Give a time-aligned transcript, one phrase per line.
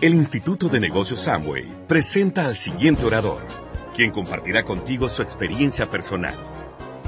[0.00, 3.44] El Instituto de Negocios Samway presenta al siguiente orador,
[3.96, 6.36] quien compartirá contigo su experiencia personal.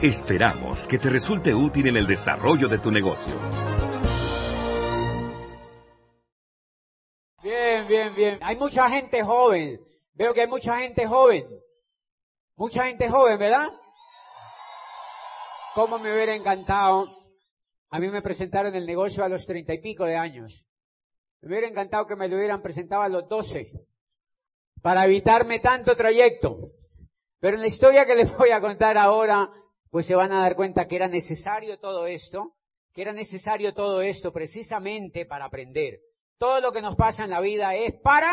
[0.02, 3.32] Esperamos que te resulte útil en el desarrollo de tu negocio.
[7.44, 8.38] Bien, bien, bien.
[8.42, 9.80] Hay mucha gente joven.
[10.14, 11.46] Veo que hay mucha gente joven.
[12.56, 13.68] Mucha gente joven, ¿verdad?
[15.76, 17.06] ¿Cómo me hubiera encantado?
[17.90, 20.66] A mí me presentaron el negocio a los treinta y pico de años.
[21.42, 23.72] Me hubiera encantado que me lo hubieran presentado a los doce.
[24.82, 26.58] Para evitarme tanto trayecto.
[27.40, 29.50] Pero en la historia que les voy a contar ahora,
[29.90, 32.54] pues se van a dar cuenta que era necesario todo esto,
[32.92, 36.00] que era necesario todo esto precisamente para aprender.
[36.38, 38.30] Todo lo que nos pasa en la vida es para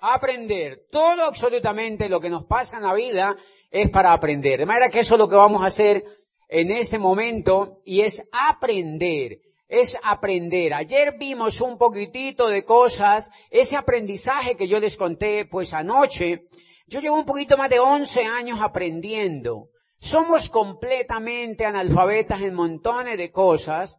[0.00, 0.86] aprender.
[0.90, 3.36] Todo absolutamente lo que nos pasa en la vida
[3.70, 4.58] es para aprender.
[4.58, 6.04] De manera que eso es lo que vamos a hacer
[6.48, 9.40] en este momento y es aprender.
[9.68, 10.74] Es aprender.
[10.74, 16.46] Ayer vimos un poquitito de cosas, ese aprendizaje que yo les conté pues anoche.
[16.86, 19.70] Yo llevo un poquito más de 11 años aprendiendo.
[19.98, 23.98] Somos completamente analfabetas en montones de cosas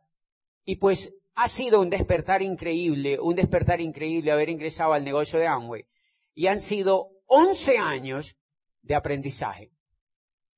[0.63, 5.47] y pues ha sido un despertar increíble, un despertar increíble haber ingresado al negocio de
[5.47, 5.85] Amway.
[6.33, 8.38] Y han sido 11 años
[8.81, 9.72] de aprendizaje.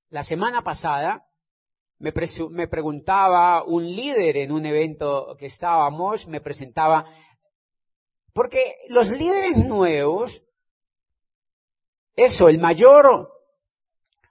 [0.10, 1.27] La semana pasada
[2.00, 7.06] me, preguntaba un líder en un evento que estábamos, me presentaba,
[8.34, 10.44] porque los líderes nuevos,
[12.16, 13.32] eso, el mayor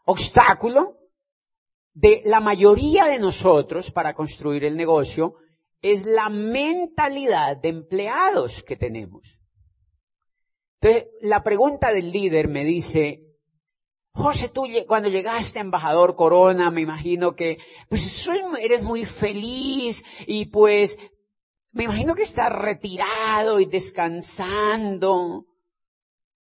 [0.04, 0.96] obstáculo
[1.92, 5.36] de la mayoría de nosotros para construir el negocio
[5.82, 9.38] es la mentalidad de empleados que tenemos.
[10.80, 13.25] Entonces, la pregunta del líder me dice,
[14.16, 17.58] José, tú cuando llegaste embajador Corona, me imagino que,
[17.90, 18.26] pues
[18.58, 20.98] eres muy feliz y pues,
[21.72, 25.44] me imagino que estás retirado y descansando.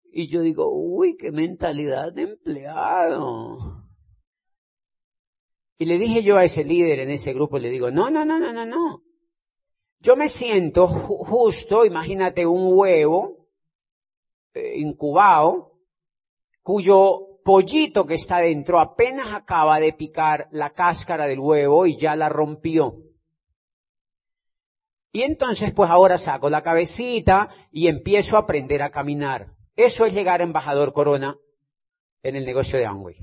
[0.05, 3.83] Y yo digo, uy, qué mentalidad de empleado.
[5.77, 8.39] Y le dije yo a ese líder en ese grupo, le digo, no, no, no,
[8.39, 9.03] no, no, no.
[9.99, 13.49] Yo me siento justo, imagínate un huevo
[14.53, 15.73] eh, incubado,
[16.61, 22.16] cuyo pollito que está dentro apenas acaba de picar la cáscara del huevo y ya
[22.16, 23.04] la rompió.
[25.11, 29.54] Y entonces pues ahora saco la cabecita y empiezo a aprender a caminar.
[29.76, 31.38] Eso es llegar a embajador Corona
[32.23, 33.17] en el negocio de Amway.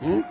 [0.00, 0.22] ¿Mm?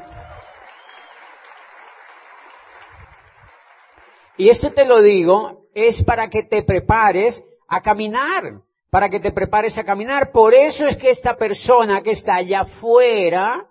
[4.37, 8.63] Y esto te lo digo es para que te prepares a caminar
[8.95, 10.31] para que te prepares a caminar.
[10.31, 13.69] Por eso es que esta persona que está allá afuera,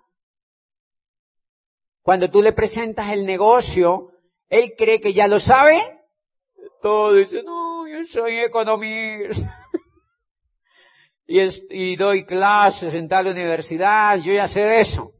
[2.03, 4.11] cuando tú le presentas el negocio,
[4.49, 5.79] él cree que ya lo sabe.
[6.79, 9.67] Todo dice, no, yo soy economista.
[11.25, 15.11] y, doy clases en tal universidad, yo ya sé de eso.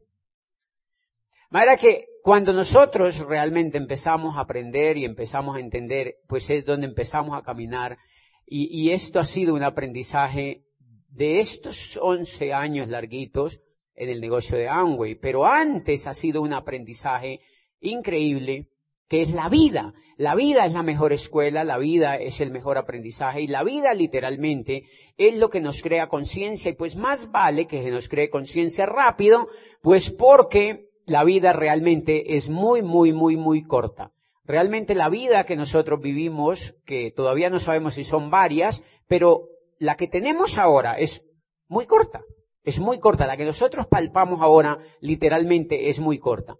[1.50, 6.86] Manera que cuando nosotros realmente empezamos a aprender y empezamos a entender, pues es donde
[6.86, 7.98] empezamos a caminar
[8.46, 10.64] y, y esto ha sido un aprendizaje
[11.08, 13.60] de estos 11 años larguitos
[13.94, 15.14] en el negocio de Amway.
[15.16, 17.40] Pero antes ha sido un aprendizaje
[17.80, 18.68] increíble
[19.08, 19.94] que es la vida.
[20.16, 23.94] La vida es la mejor escuela, la vida es el mejor aprendizaje y la vida
[23.94, 24.84] literalmente
[25.16, 28.86] es lo que nos crea conciencia y pues más vale que se nos cree conciencia
[28.86, 29.48] rápido,
[29.82, 34.12] pues porque la vida realmente es muy, muy, muy, muy corta.
[34.46, 39.48] Realmente la vida que nosotros vivimos, que todavía no sabemos si son varias, pero
[39.78, 41.24] la que tenemos ahora es
[41.68, 42.22] muy corta.
[42.62, 43.26] Es muy corta.
[43.26, 46.56] La que nosotros palpamos ahora, literalmente, es muy corta.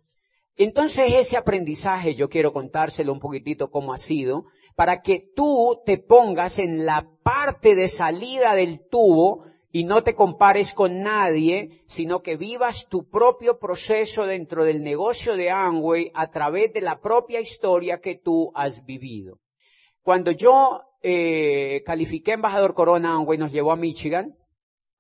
[0.57, 5.99] Entonces ese aprendizaje yo quiero contárselo un poquitito cómo ha sido, para que tú te
[5.99, 9.45] pongas en la parte de salida del tubo
[9.77, 15.37] y no te compares con nadie, sino que vivas tu propio proceso dentro del negocio
[15.37, 19.39] de Amway a través de la propia historia que tú has vivido.
[20.01, 24.35] Cuando yo eh, califiqué embajador Corona, Amway nos llevó a Michigan,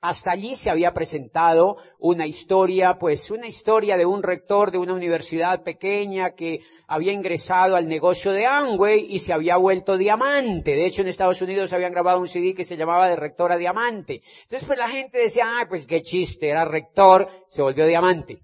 [0.00, 4.94] hasta allí se había presentado una historia, pues una historia de un rector de una
[4.94, 10.72] universidad pequeña que había ingresado al negocio de Amway y se había vuelto diamante.
[10.72, 13.56] De hecho, en Estados Unidos habían grabado un CD que se llamaba de rector a
[13.56, 14.22] diamante.
[14.42, 18.40] Entonces, pues la gente decía, ah, pues qué chiste, era rector, se volvió diamante.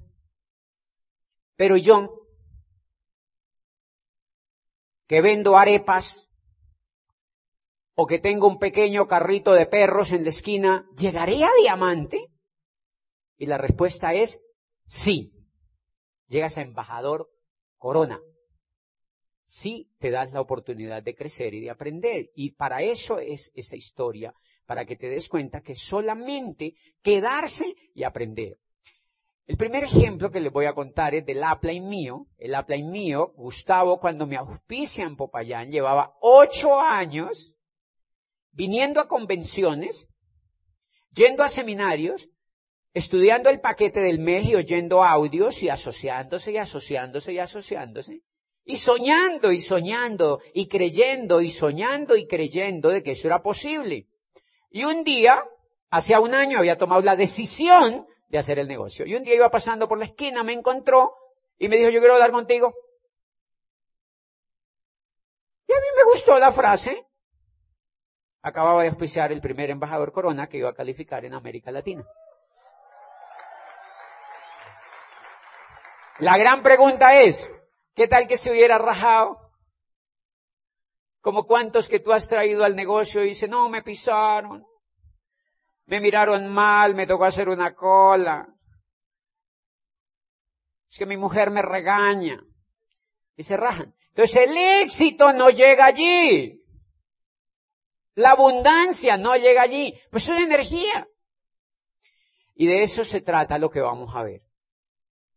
[1.57, 2.27] Pero yo,
[5.07, 6.32] que vendo arepas,
[7.95, 12.29] o que tengo un pequeño carrito de perros en la esquina, ¿llegaré a diamante?
[13.37, 14.41] Y la respuesta es
[14.87, 15.33] sí.
[16.29, 17.31] Llegas a embajador
[17.77, 18.21] corona.
[19.45, 22.31] si te das la oportunidad de crecer y de aprender.
[22.35, 24.33] Y para eso es esa historia,
[24.65, 28.59] para que te des cuenta que solamente quedarse y aprender.
[29.45, 32.29] El primer ejemplo que les voy a contar es del upline mío.
[32.39, 37.53] El upline mío, Gustavo, cuando me auspicia en Popayán, llevaba ocho años
[38.53, 40.09] viniendo a convenciones,
[41.13, 42.29] yendo a seminarios,
[42.95, 48.21] estudiando el paquete del mes y oyendo audios y asociándose y asociándose y asociándose.
[48.65, 54.07] Y soñando y soñando y creyendo y soñando y creyendo de que eso era posible.
[54.71, 55.43] Y un día,
[55.91, 59.05] hace un año, había tomado la decisión de hacer el negocio.
[59.05, 61.15] Y un día iba pasando por la esquina, me encontró
[61.59, 62.73] y me dijo, yo quiero hablar contigo.
[65.67, 67.07] Y a mí me gustó la frase.
[68.43, 72.05] Acababa de auspiciar el primer embajador Corona que iba a calificar en América Latina.
[76.19, 77.49] La gran pregunta es,
[77.95, 79.37] ¿qué tal que se hubiera rajado?
[81.21, 84.67] Como cuántos que tú has traído al negocio y dice, no, me pisaron,
[85.87, 88.49] me miraron mal, me tocó hacer una cola.
[90.91, 92.45] Es que mi mujer me regaña.
[93.37, 93.95] Y se rajan.
[94.09, 96.62] Entonces el éxito no llega allí.
[98.15, 99.95] La abundancia no llega allí.
[100.11, 101.09] Pues es energía.
[102.55, 104.43] Y de eso se trata lo que vamos a ver.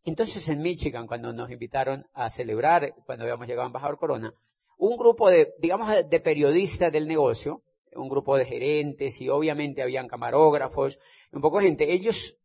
[0.04, 4.34] Entonces en Michigan, cuando nos invitaron a celebrar, cuando habíamos llegado a Embajador Corona,
[4.78, 7.64] un grupo de, digamos, de periodistas del negocio,
[7.96, 11.00] un grupo de gerentes y obviamente habían camarógrafos,
[11.32, 12.38] un poco de gente, ellos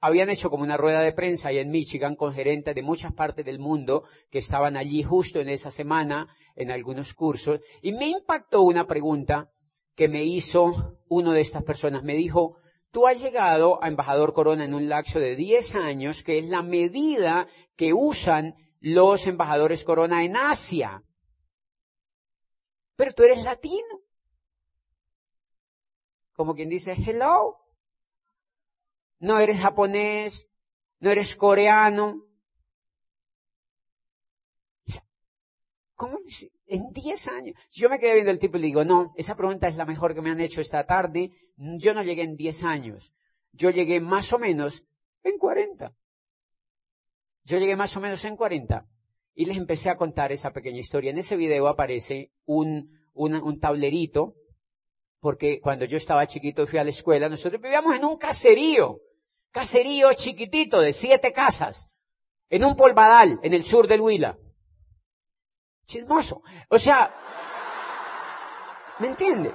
[0.00, 3.44] habían hecho como una rueda de prensa ahí en Michigan con gerentes de muchas partes
[3.44, 8.62] del mundo que estaban allí justo en esa semana en algunos cursos y me impactó
[8.62, 9.50] una pregunta
[9.96, 12.04] que me hizo uno de estas personas.
[12.04, 12.58] Me dijo,
[12.96, 16.62] Tú has llegado a embajador Corona en un lapso de 10 años, que es la
[16.62, 17.46] medida
[17.76, 21.02] que usan los embajadores Corona en Asia.
[22.94, 24.00] Pero tú eres latino.
[26.32, 27.58] Como quien dice, hello.
[29.18, 30.48] No eres japonés,
[30.98, 32.25] no eres coreano.
[35.96, 36.18] ¿Cómo?
[36.66, 37.56] En 10 años.
[37.70, 40.14] Yo me quedé viendo el tipo y le digo, no, esa pregunta es la mejor
[40.14, 41.32] que me han hecho esta tarde.
[41.56, 43.12] Yo no llegué en 10 años.
[43.52, 44.84] Yo llegué más o menos
[45.22, 45.94] en 40.
[47.44, 48.86] Yo llegué más o menos en 40.
[49.34, 51.10] Y les empecé a contar esa pequeña historia.
[51.10, 54.34] En ese video aparece un, un, un tablerito,
[55.20, 59.00] porque cuando yo estaba chiquito y fui a la escuela, nosotros vivíamos en un caserío.
[59.50, 61.88] Caserío chiquitito de siete casas.
[62.50, 64.38] En un polvadal, en el sur del Huila
[65.86, 66.42] chismoso.
[66.68, 67.14] O sea,
[68.98, 69.52] ¿me entiende?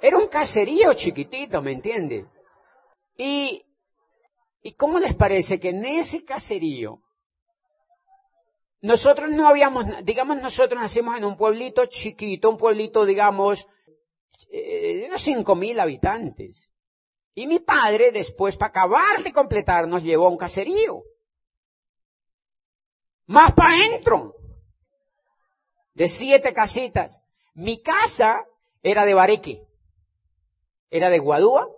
[0.00, 2.26] Era un caserío chiquitito, ¿me entiende?
[3.16, 3.64] Y,
[4.62, 7.00] ¿y cómo les parece que en ese caserío
[8.82, 13.66] nosotros no habíamos, digamos, nosotros nacimos en un pueblito chiquito, un pueblito, digamos,
[14.50, 16.70] eh, de unos cinco mil habitantes.
[17.34, 21.02] Y mi padre, después, para acabar de completar, nos llevó a un caserío.
[23.26, 24.34] Más para adentro.
[25.94, 27.22] De siete casitas.
[27.54, 28.44] Mi casa
[28.82, 29.60] era de Bareque.
[30.90, 31.68] Era de Guadúa.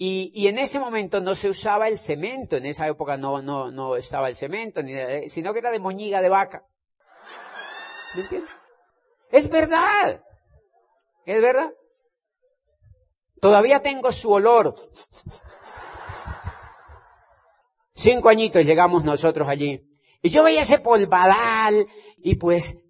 [0.00, 2.56] Y, y, en ese momento no se usaba el cemento.
[2.56, 6.22] En esa época no, no, no estaba el cemento, ni, sino que era de moñiga
[6.22, 6.64] de vaca.
[8.14, 8.50] ¿Me entiendes?
[9.30, 10.22] Es verdad.
[11.26, 11.72] Es verdad.
[13.40, 14.74] Todavía tengo su olor.
[17.94, 19.87] Cinco añitos llegamos nosotros allí.
[20.22, 21.86] Y yo veía ese polvadal
[22.18, 22.82] y pues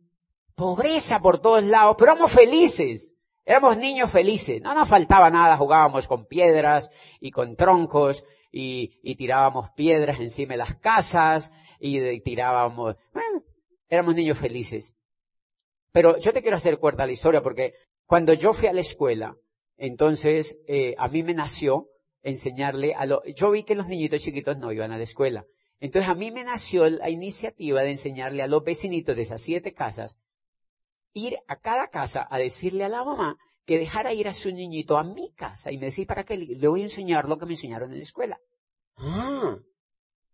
[0.55, 3.15] pobreza por todos lados, pero éramos felices.
[3.45, 4.61] Éramos niños felices.
[4.61, 10.53] No nos faltaba nada, jugábamos con piedras y con troncos y, y tirábamos piedras encima
[10.53, 12.97] de las casas y, tirábamos...
[13.89, 14.95] Éramos niños felices.
[15.93, 19.37] Pero yo te quiero hacer cuenta la historia porque cuando yo fui a la escuela,
[19.79, 21.89] entonces eh, a mí me nació
[22.23, 23.21] enseñarle a los...
[23.35, 25.47] Yo vi que los niñitos chiquitos no iban a la escuela.
[25.81, 29.73] Entonces a mí me nació la iniciativa de enseñarle a los vecinitos de esas siete
[29.73, 30.19] casas,
[31.13, 34.97] ir a cada casa a decirle a la mamá que dejara ir a su niñito
[34.97, 36.37] a mi casa y me decía, ¿para qué?
[36.37, 38.41] Le voy a enseñar lo que me enseñaron en la escuela.
[38.97, 39.59] Ah.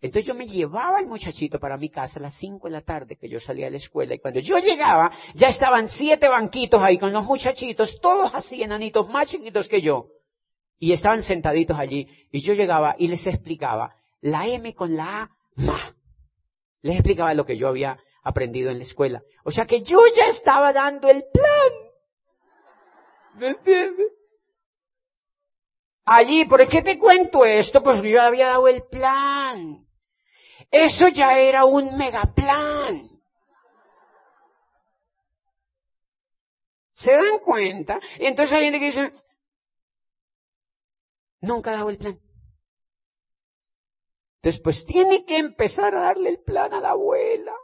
[0.00, 3.16] Entonces yo me llevaba al muchachito para mi casa a las cinco de la tarde
[3.16, 6.98] que yo salía de la escuela y cuando yo llegaba ya estaban siete banquitos ahí
[6.98, 10.10] con los muchachitos, todos así enanitos más chiquitos que yo.
[10.78, 15.37] Y estaban sentaditos allí y yo llegaba y les explicaba la M con la A,
[15.57, 15.78] ma.
[16.81, 19.23] Les explicaba lo que yo había aprendido en la escuela.
[19.45, 21.73] O sea que yo ya estaba dando el plan.
[23.35, 24.12] ¿Me entiendes?
[26.07, 27.83] Allí, ¿por qué te cuento esto?
[27.83, 29.87] Pues yo había dado el plan.
[30.71, 33.11] Eso ya era un megaplan.
[36.95, 38.00] ¿Se dan cuenta?
[38.19, 39.12] Entonces hay gente que dice,
[41.40, 42.24] nunca ha dado el plan.
[44.44, 47.54] Entonces, pues tiene que empezar a darle el plan a la abuela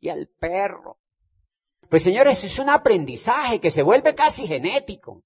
[0.00, 0.96] y al perro.
[1.90, 5.22] Pues señores, es un aprendizaje que se vuelve casi genético.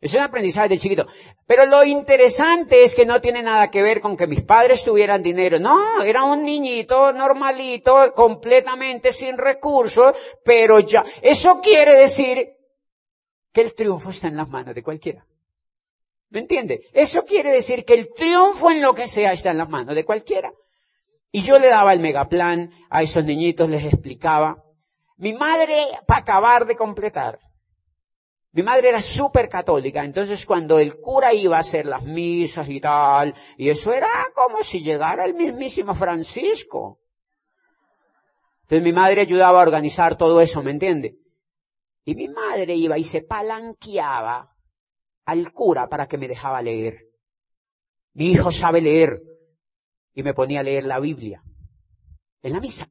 [0.00, 1.08] Es un aprendizaje de chiquito.
[1.44, 5.24] Pero lo interesante es que no tiene nada que ver con que mis padres tuvieran
[5.24, 5.58] dinero.
[5.58, 10.14] No, era un niñito normalito, completamente sin recursos,
[10.44, 11.04] pero ya.
[11.20, 12.54] Eso quiere decir
[13.52, 15.26] que el triunfo está en las manos de cualquiera.
[16.30, 16.86] ¿Me entiende?
[16.92, 20.04] Eso quiere decir que el triunfo en lo que sea está en las manos de
[20.04, 20.52] cualquiera.
[21.32, 24.62] Y yo le daba el megaplan a esos niñitos, les explicaba.
[25.16, 27.40] Mi madre, para acabar de completar,
[28.52, 32.80] mi madre era súper católica, entonces cuando el cura iba a hacer las misas y
[32.80, 36.98] tal, y eso era como si llegara el mismísimo Francisco.
[38.62, 41.16] Entonces mi madre ayudaba a organizar todo eso, ¿me entiende?
[42.04, 44.50] Y mi madre iba y se palanqueaba
[45.24, 47.08] al cura para que me dejaba leer.
[48.14, 49.22] Mi hijo sabe leer.
[50.12, 51.42] Y me ponía a leer la Biblia.
[52.42, 52.88] En la misa.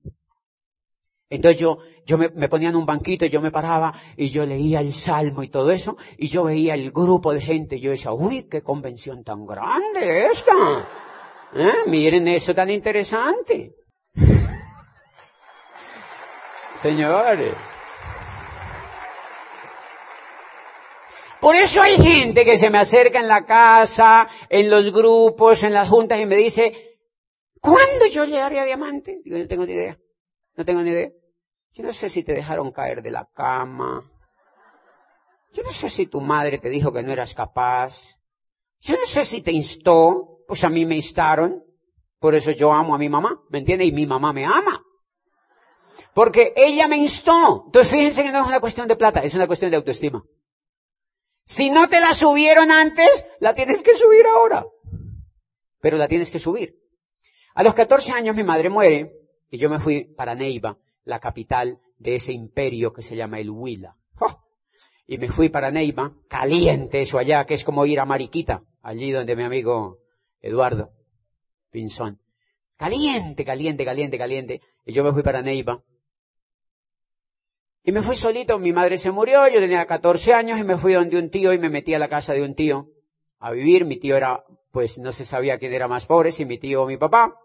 [1.29, 4.79] Entonces yo, yo me, ponía en un banquito y yo me paraba y yo leía
[4.79, 8.11] el salmo y todo eso y yo veía el grupo de gente y yo decía,
[8.11, 10.53] uy, qué convención tan grande esta.
[11.53, 11.87] ¿Eh?
[11.87, 13.75] Miren eso tan interesante.
[16.75, 17.53] Señores.
[21.41, 25.73] Por eso hay gente que se me acerca en la casa, en los grupos, en
[25.73, 26.97] las juntas y me dice,
[27.61, 29.21] ¿cuándo yo llegaré a diamante?
[29.23, 29.97] Digo, no tengo ni idea.
[30.55, 31.11] No tengo ni idea.
[31.73, 34.11] Yo no sé si te dejaron caer de la cama.
[35.53, 38.17] Yo no sé si tu madre te dijo que no eras capaz.
[38.81, 40.41] Yo no sé si te instó.
[40.47, 41.63] Pues a mí me instaron.
[42.19, 43.41] Por eso yo amo a mi mamá.
[43.49, 43.85] ¿Me entiende?
[43.85, 44.83] Y mi mamá me ama.
[46.13, 47.63] Porque ella me instó.
[47.67, 50.23] Entonces fíjense que no es una cuestión de plata, es una cuestión de autoestima.
[51.49, 54.67] Si no te la subieron antes, la tienes que subir ahora.
[55.81, 56.79] Pero la tienes que subir.
[57.55, 59.15] A los 14 años mi madre muere
[59.49, 63.49] y yo me fui para Neiva la capital de ese imperio que se llama el
[63.49, 63.97] Huila.
[65.07, 69.09] Y me fui para Neiva, caliente eso allá, que es como ir a Mariquita, allí
[69.11, 69.97] donde mi amigo
[70.41, 70.91] Eduardo
[71.71, 72.21] Pinzón.
[72.77, 74.61] Caliente, caliente, caliente, caliente.
[74.85, 75.83] Y yo me fui para Neiva.
[77.83, 80.93] Y me fui solito, mi madre se murió, yo tenía 14 años y me fui
[80.93, 82.89] donde un tío y me metí a la casa de un tío
[83.39, 83.85] a vivir.
[83.85, 86.87] Mi tío era, pues no se sabía quién era más pobre, si mi tío o
[86.87, 87.39] mi papá.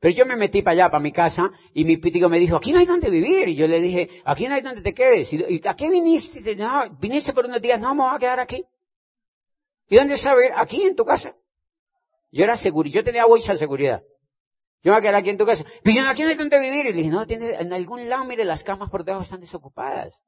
[0.00, 2.72] Pero yo me metí para allá, para mi casa, y mi tío me dijo, aquí
[2.72, 3.48] no hay donde vivir.
[3.48, 5.30] Y yo le dije, aquí no hay donde te quedes.
[5.32, 6.56] ¿Y a qué viniste?
[6.56, 8.64] No, viniste por unos días, no, me voy a quedar aquí.
[9.90, 10.52] ¿Y dónde saber?
[10.56, 11.36] Aquí en tu casa.
[12.32, 14.02] Yo era seguro, yo tenía bolsa de seguridad.
[14.82, 15.64] Yo me voy a quedar aquí en tu casa.
[15.84, 16.86] Y yo, aquí no hay donde vivir.
[16.86, 20.22] Y le dije, no, tiene, en algún lado, mire, las camas por debajo están desocupadas.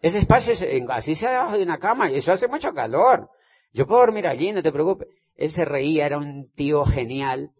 [0.00, 3.30] Ese espacio es, así sea debajo de una cama, y eso hace mucho calor.
[3.72, 5.08] Yo puedo dormir allí, no te preocupes.
[5.34, 7.50] Él se reía, era un tío genial,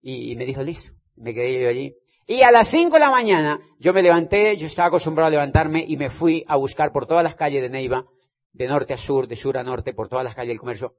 [0.00, 1.96] y, me dijo, listo, me quedé yo allí.
[2.26, 5.84] Y a las cinco de la mañana yo me levanté, yo estaba acostumbrado a levantarme
[5.86, 8.06] y me fui a buscar por todas las calles de Neiva,
[8.52, 10.94] de norte a sur, de sur a norte, por todas las calles del comercio.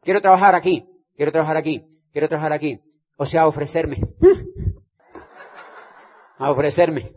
[0.00, 2.80] Quiero trabajar aquí, quiero trabajar aquí, quiero trabajar aquí.
[3.16, 3.98] O sea, ofrecerme.
[6.38, 7.12] A ofrecerme.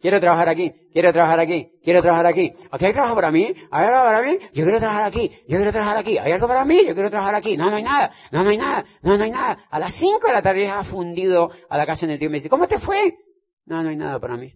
[0.00, 2.52] Quiero trabajar aquí, quiero trabajar aquí, quiero trabajar aquí.
[2.70, 5.72] Aquí hay trabajo para mí, hay algo para mí, yo quiero trabajar aquí, yo quiero
[5.72, 7.56] trabajar aquí, hay algo para mí, yo quiero trabajar aquí.
[7.56, 9.58] No, no hay nada, no, no hay nada, no, no hay nada.
[9.70, 12.30] A las cinco de la tarde ha fundido a la casa en el tío y
[12.30, 13.16] me dice, ¿cómo te fue?
[13.64, 14.54] No, no hay nada para mí.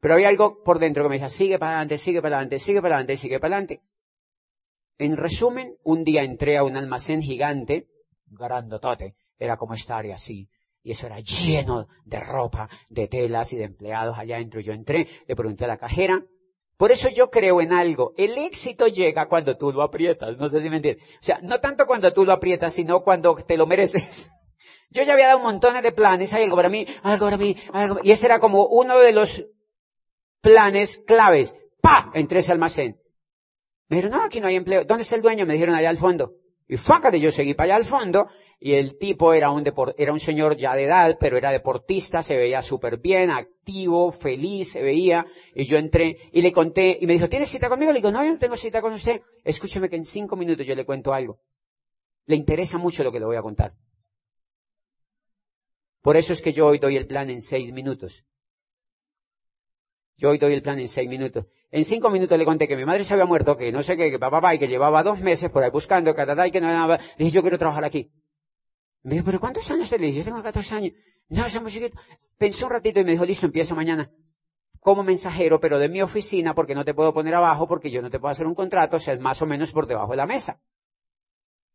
[0.00, 2.82] Pero había algo por dentro que me decía, sigue para adelante, sigue para adelante, sigue
[2.82, 3.82] para adelante, sigue para adelante.
[4.98, 7.88] En resumen, un día entré a un almacén gigante,
[8.26, 10.48] grandotote, era como estar así,
[10.84, 14.60] y eso era lleno de ropa, de telas y de empleados allá dentro.
[14.60, 16.22] Yo entré, le pregunté a la cajera.
[16.76, 18.12] Por eso yo creo en algo.
[18.18, 20.36] El éxito llega cuando tú lo aprietas.
[20.36, 20.78] No sé si me.
[20.78, 24.30] O sea, no tanto cuando tú lo aprietas, sino cuando te lo mereces.
[24.90, 27.98] Yo ya había dado montones de planes, hay algo para mí, algo para mí, algo.
[28.02, 29.44] Y ese era como uno de los
[30.40, 31.56] planes claves.
[31.80, 32.10] ¡Pa!
[32.14, 33.00] Entré ese almacén.
[33.88, 34.84] Me dijeron, no, aquí no hay empleo.
[34.84, 35.46] ¿Dónde está el dueño?
[35.46, 36.34] Me dijeron allá al fondo.
[36.66, 39.62] Y fácate, yo seguí para allá al fondo y el tipo era un,
[39.98, 44.72] era un señor ya de edad, pero era deportista, se veía súper bien, activo, feliz,
[44.72, 45.26] se veía.
[45.54, 47.92] Y yo entré y le conté y me dijo, ¿tienes cita conmigo?
[47.92, 49.20] Le digo, no, yo no tengo cita con usted.
[49.44, 51.40] Escúcheme que en cinco minutos yo le cuento algo.
[52.24, 53.74] Le interesa mucho lo que le voy a contar.
[56.00, 58.24] Por eso es que yo hoy doy el plan en seis minutos.
[60.16, 61.46] Yo hoy doy el plan en seis minutos.
[61.70, 64.10] En cinco minutos le conté que mi madre se había muerto, que no sé qué,
[64.10, 66.98] que papá, y que llevaba dos meses por ahí buscando, que y que no nada.
[67.18, 68.12] Le dije, yo quiero trabajar aquí.
[69.02, 70.20] Me dijo, pero ¿cuántos años te le dije?
[70.20, 70.92] Yo tengo 14 años.
[71.28, 72.00] No, somos chiquitos.
[72.38, 74.10] Pensó un ratito y me dijo, listo, empieza mañana.
[74.78, 78.10] Como mensajero, pero de mi oficina, porque no te puedo poner abajo, porque yo no
[78.10, 80.60] te puedo hacer un contrato, o sea, más o menos por debajo de la mesa.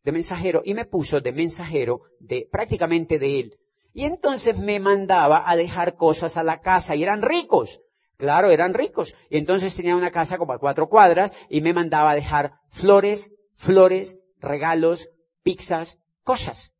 [0.03, 3.59] De mensajero, y me puso de mensajero, de, prácticamente de él.
[3.93, 7.81] Y entonces me mandaba a dejar cosas a la casa, y eran ricos.
[8.19, 9.15] Claro, eran ricos.
[9.29, 13.31] Y entonces tenía una casa como a cuatro cuadras y me mandaba a dejar flores,
[13.55, 15.09] flores, regalos,
[15.41, 16.73] pizzas, cosas.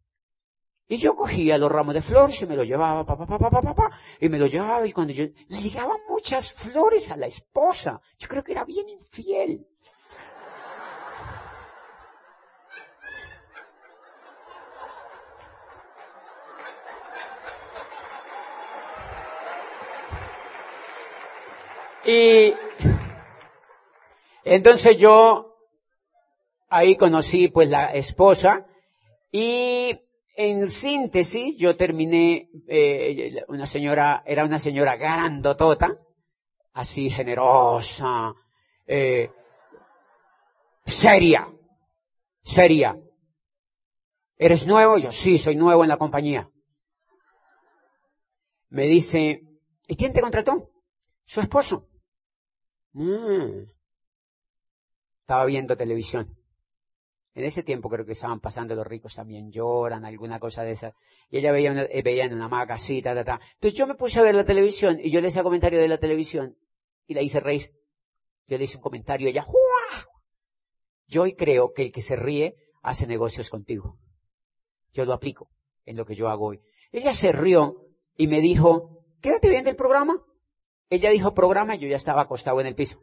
[0.90, 3.62] Y yo cogía los ramos de flores y me los llevaba, pa, pa, pa, pa,
[3.62, 7.28] pa, pa, y me los llevaba y cuando yo, le llegaban muchas flores a la
[7.28, 8.02] esposa.
[8.18, 9.66] Yo creo que era bien infiel.
[22.12, 22.56] Y
[24.44, 25.56] entonces yo
[26.68, 28.66] ahí conocí pues la esposa
[29.32, 29.96] y
[30.36, 36.00] en síntesis yo terminé, eh, una señora, era una señora grandotota,
[36.74, 38.34] así generosa,
[38.88, 39.30] eh,
[40.88, 41.48] seria,
[42.42, 43.00] seria.
[44.36, 44.98] ¿Eres nuevo?
[44.98, 46.50] Yo sí, soy nuevo en la compañía.
[48.70, 49.44] Me dice,
[49.86, 50.72] ¿y quién te contrató?
[51.26, 51.89] Su esposo.
[52.94, 53.68] Mm.
[55.22, 56.36] Estaba viendo televisión.
[57.36, 60.96] En ese tiempo creo que estaban pasando los ricos también lloran, alguna cosa de esa.
[61.30, 63.40] Y ella veía, eh, veía en una maca así, ta, ta, ta.
[63.54, 66.00] Entonces yo me puse a ver la televisión y yo le hice comentario de la
[66.00, 66.58] televisión
[67.06, 67.70] y la hice reír.
[68.48, 69.46] Yo le hice un comentario y ella,
[71.08, 73.98] Yo hoy creo que el que se ríe hace negocios contigo.
[74.92, 75.52] Yo lo aplico
[75.86, 76.62] en lo que yo hago hoy.
[76.92, 80.26] Ella se rió y me dijo, quédate bien del programa.
[80.90, 83.02] Ella dijo programa y yo ya estaba acostado en el piso.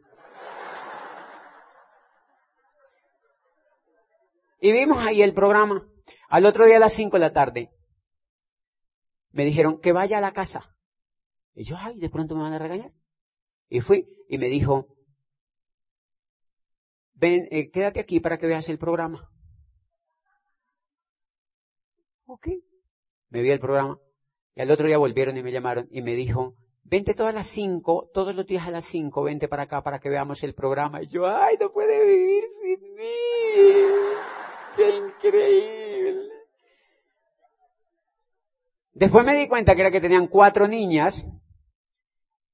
[4.59, 5.87] Y vimos ahí el programa.
[6.29, 7.71] Al otro día a las 5 de la tarde
[9.31, 10.75] me dijeron que vaya a la casa.
[11.53, 12.93] Y yo, ay, de pronto me van a regañar.
[13.69, 14.87] Y fui y me dijo,
[17.13, 19.29] ven, eh, quédate aquí para que veas el programa.
[22.25, 22.47] Ok.
[23.29, 23.99] Me vi el programa.
[24.55, 26.55] Y al otro día volvieron y me llamaron y me dijo,
[26.89, 30.09] vente todas las cinco, todos los días a las cinco, vente para acá para que
[30.09, 31.03] veamos el programa.
[31.03, 33.03] Y yo, ay, no puede vivir sin mí.
[34.75, 36.29] ¡Qué increíble!
[38.93, 41.25] Después me di cuenta que era que tenían cuatro niñas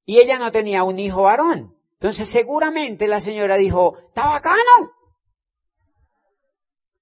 [0.06, 1.78] y ella no tenía un hijo varón.
[1.94, 4.92] Entonces seguramente la señora dijo, ¿está bacano?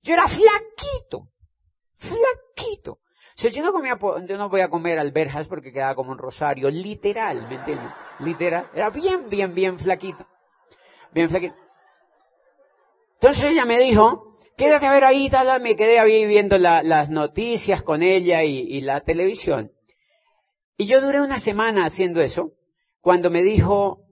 [0.04, 1.32] Yo era flaquito,
[1.96, 3.00] flaquito.
[3.42, 6.20] O sea, yo no comía, yo no voy a comer alberjas porque quedaba como un
[6.20, 7.92] rosario, literal, ¿me entiendes?
[8.20, 8.70] Literal.
[8.72, 10.28] Era bien, bien, bien flaquito.
[11.12, 11.56] Bien flaquito.
[13.16, 17.82] Entonces ella me dijo, quédate a ver ahí, tal, me quedé ahí viendo las noticias
[17.82, 19.72] con ella y, la televisión.
[20.78, 22.54] Y yo duré una semana haciendo eso,
[23.00, 24.06] cuando me dijo,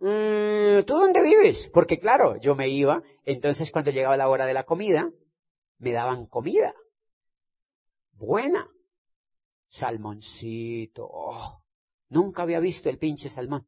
[0.00, 1.70] mm, ¿tú dónde vives?
[1.72, 5.08] Porque claro, yo me iba, entonces cuando llegaba la hora de la comida,
[5.78, 6.74] me daban comida.
[8.12, 8.68] Buena.
[9.68, 11.08] Salmoncito.
[11.10, 11.62] Oh,
[12.08, 13.66] nunca había visto el pinche salmón.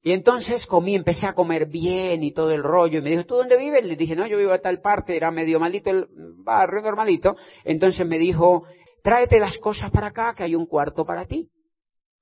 [0.00, 2.98] Y entonces comí, empecé a comer bien y todo el rollo.
[2.98, 3.84] Y me dijo, ¿tú dónde vives?
[3.84, 7.36] Le dije, no, yo vivo a tal parte, era medio malito el barrio normalito.
[7.64, 8.64] Entonces me dijo,
[9.02, 11.50] tráete las cosas para acá, que hay un cuarto para ti.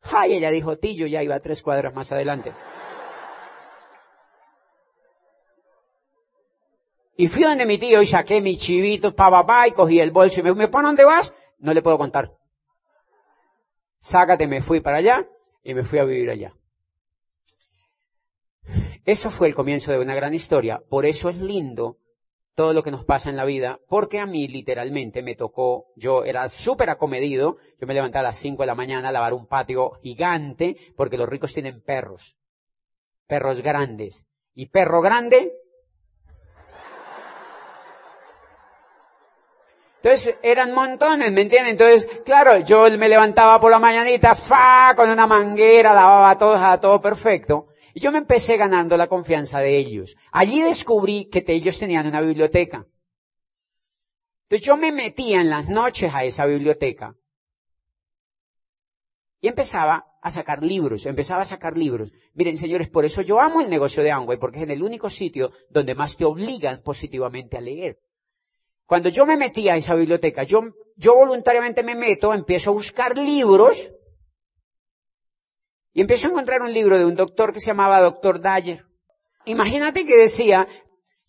[0.03, 2.53] Ay, ella dijo, ti, yo ya iba tres cuadras más adelante.
[7.17, 10.41] Y fui donde mi tío y saqué mi chivito, pa, papá, y cogí el bolso
[10.41, 11.33] y me dijo, ¿me dónde vas?
[11.59, 12.37] No le puedo contar.
[14.01, 15.27] Sácate, me fui para allá
[15.63, 16.55] y me fui a vivir allá.
[19.05, 20.83] Eso fue el comienzo de una gran historia.
[20.91, 21.99] Por eso es lindo
[22.55, 26.25] todo lo que nos pasa en la vida, porque a mí literalmente me tocó, yo
[26.25, 29.47] era súper acomedido, yo me levantaba a las 5 de la mañana a lavar un
[29.47, 32.37] patio gigante, porque los ricos tienen perros,
[33.27, 34.25] perros grandes.
[34.55, 35.53] Y perro grande
[40.07, 41.73] Entonces eran montones, ¿me entienden?
[41.73, 46.81] Entonces, claro, yo me levantaba por la mañanita, fa, con una manguera, lavaba todo, a
[46.81, 47.67] todo perfecto.
[47.93, 50.17] Y yo me empecé ganando la confianza de ellos.
[50.31, 52.87] Allí descubrí que ellos tenían una biblioteca.
[54.45, 57.17] Entonces yo me metía en las noches a esa biblioteca
[59.41, 62.13] y empezaba a sacar libros, empezaba a sacar libros.
[62.33, 65.51] Miren, señores, por eso yo amo el negocio de Amway, porque es el único sitio
[65.69, 67.99] donde más te obligan positivamente a leer.
[68.87, 70.61] Cuando yo me metía a esa biblioteca, yo,
[70.97, 73.93] yo voluntariamente me meto, empiezo a buscar libros
[75.93, 78.85] Y empezó a encontrar un libro de un doctor que se llamaba Doctor Dyer.
[79.47, 80.69] Imagínate que decía,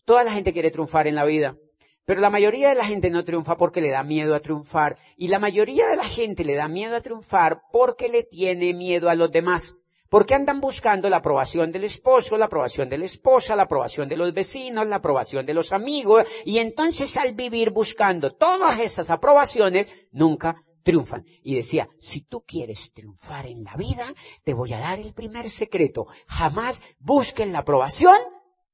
[0.04, 1.56] toda la gente quiere triunfar en la vida,
[2.04, 4.98] pero la mayoría de la gente no triunfa porque le da miedo a triunfar.
[5.16, 9.08] Y la mayoría de la gente le da miedo a triunfar porque le tiene miedo
[9.08, 9.74] a los demás.
[10.08, 14.16] Porque andan buscando la aprobación del esposo, la aprobación de la esposa, la aprobación de
[14.16, 16.26] los vecinos, la aprobación de los amigos.
[16.44, 21.26] Y entonces al vivir buscando todas esas aprobaciones, nunca triunfan.
[21.42, 24.06] Y decía, si tú quieres triunfar en la vida,
[24.44, 26.06] te voy a dar el primer secreto.
[26.26, 28.16] Jamás busquen la aprobación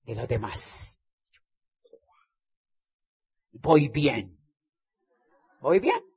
[0.04, 1.00] de los demás.
[3.50, 4.38] Voy bien.
[5.60, 6.13] Voy bien.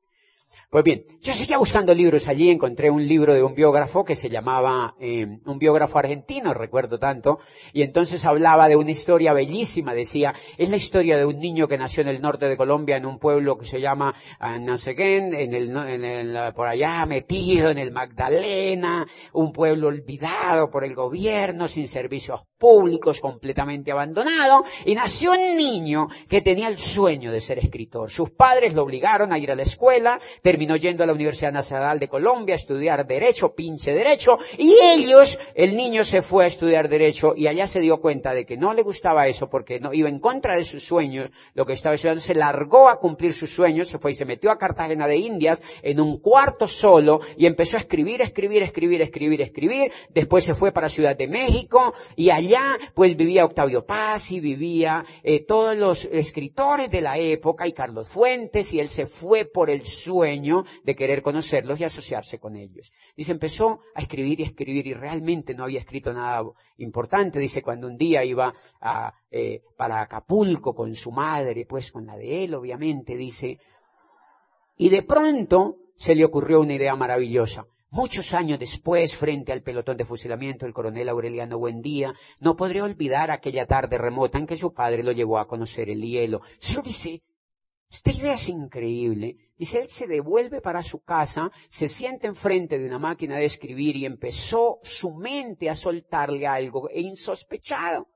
[0.70, 4.28] Pues bien, yo seguía buscando libros allí, encontré un libro de un biógrafo que se
[4.28, 7.40] llamaba, eh, un biógrafo argentino, recuerdo tanto,
[7.72, 11.78] y entonces hablaba de una historia bellísima, decía, es la historia de un niño que
[11.78, 14.94] nació en el norte de Colombia, en un pueblo que se llama, uh, no sé
[14.94, 20.84] qué, en el, en el, por allá metido en el Magdalena, un pueblo olvidado por
[20.84, 27.32] el gobierno, sin servicios públicos, completamente abandonado, y nació un niño que tenía el sueño
[27.32, 28.12] de ser escritor.
[28.12, 30.20] Sus padres lo obligaron a ir a la escuela,
[30.58, 35.38] terminó yendo a la Universidad Nacional de Colombia a estudiar Derecho, pinche Derecho, y ellos,
[35.54, 38.74] el niño se fue a estudiar Derecho y allá se dio cuenta de que no
[38.74, 42.22] le gustaba eso porque no iba en contra de sus sueños, lo que estaba estudiando,
[42.22, 45.62] se largó a cumplir sus sueños, se fue y se metió a Cartagena de Indias
[45.84, 50.72] en un cuarto solo y empezó a escribir, escribir, escribir, escribir, escribir, después se fue
[50.72, 56.06] para Ciudad de México y allá pues vivía Octavio Paz y vivía eh, todos los
[56.06, 60.47] escritores de la época y Carlos Fuentes y él se fue por el sueño
[60.84, 62.92] de querer conocerlos y asociarse con ellos.
[63.16, 66.44] Dice, empezó a escribir y escribir y realmente no había escrito nada
[66.78, 67.40] importante.
[67.40, 68.54] Dice, cuando un día iba
[69.32, 73.60] eh, para Acapulco con su madre, pues con la de él, obviamente, dice,
[74.78, 77.66] y de pronto se le ocurrió una idea maravillosa.
[77.90, 83.32] Muchos años después, frente al pelotón de fusilamiento del coronel Aureliano Buendía, no podría olvidar
[83.32, 86.42] aquella tarde remota en que su padre lo llevó a conocer el hielo.
[86.60, 87.24] Se dice,
[87.90, 89.38] esta idea es increíble.
[89.58, 93.96] Dice, él se devuelve para su casa, se siente enfrente de una máquina de escribir
[93.96, 98.08] y empezó su mente a soltarle algo e insospechado.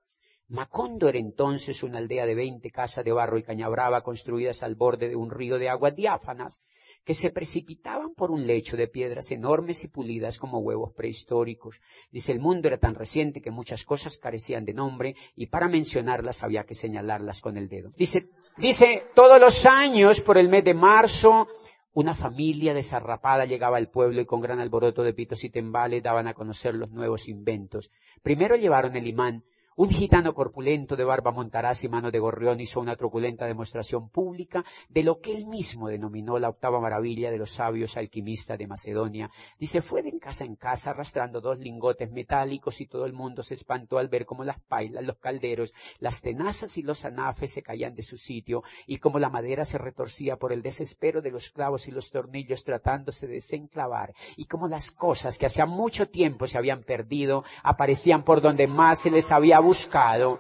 [0.50, 4.76] Macondo era entonces una aldea de veinte casas de barro y caña brava construidas al
[4.76, 6.62] borde de un río de aguas diáfanas
[7.06, 11.80] que se precipitaban por un lecho de piedras enormes y pulidas como huevos prehistóricos.
[12.12, 16.44] Dice, el mundo era tan reciente que muchas cosas carecían de nombre y para mencionarlas
[16.44, 17.92] había que señalarlas con el dedo.
[17.96, 21.48] Dice, dice, todos los años, por el mes de marzo,
[21.94, 26.28] una familia desarrapada llegaba al pueblo y con gran alboroto de pitos y tembales daban
[26.28, 27.92] a conocer los nuevos inventos.
[28.24, 29.44] Primero llevaron el imán,
[29.78, 34.66] un gitano corpulento de barba montaraz y mano de gorrión hizo una truculenta demostración pública
[34.90, 39.32] de lo que él mismo denominó la octava maravilla de los sabios alquimistas de Macedonia.
[39.58, 43.54] Dice, fue de casa en casa arrastrando dos lingotes metálicos y todo el mundo se
[43.54, 47.96] espantó al ver cómo las pailas, los calderos, las tenazas y los anafes se caían
[47.96, 51.88] de su sitio y cómo la madera se retorcía por el desespero de los clavos
[51.88, 56.58] y los tornillos tratándose de desenclavar y cómo las cosas que hacía mucho tiempo se
[56.58, 60.40] habían perdido aparecían por donde más se les había buscado,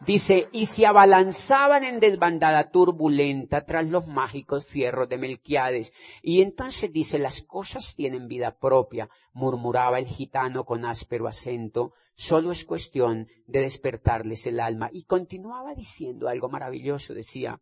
[0.00, 5.92] dice, y se abalanzaban en desbandada turbulenta tras los mágicos fierros de Melquiades.
[6.22, 12.52] Y entonces dice, las cosas tienen vida propia, murmuraba el gitano con áspero acento, solo
[12.52, 14.88] es cuestión de despertarles el alma.
[14.92, 17.60] Y continuaba diciendo algo maravilloso, decía,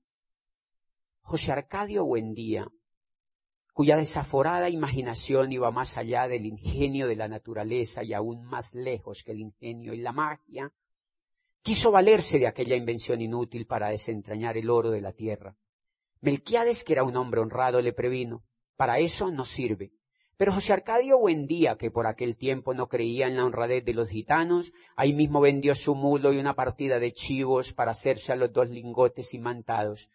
[1.23, 2.69] José Arcadio Buendía,
[3.79, 9.23] cuya desaforada imaginación iba más allá del ingenio de la naturaleza y aún más lejos
[9.23, 10.73] que el ingenio y la magia,
[11.63, 15.55] quiso valerse de aquella invención inútil para desentrañar el oro de la tierra.
[16.21, 18.43] Melquiades, que era un hombre honrado, le previno,
[18.75, 19.93] para eso no sirve.
[20.37, 24.09] Pero José Arcadio Buendía, que por aquel tiempo no creía en la honradez de los
[24.09, 28.53] gitanos, ahí mismo vendió su mulo y una partida de chivos para hacerse a los
[28.53, 30.11] dos lingotes imantados.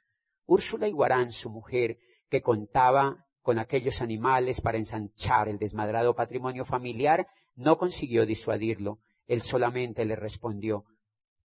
[0.47, 1.97] Úrsula Iguarán, su mujer,
[2.28, 8.99] que contaba con aquellos animales para ensanchar el desmadrado patrimonio familiar, no consiguió disuadirlo.
[9.27, 10.86] Él solamente le respondió,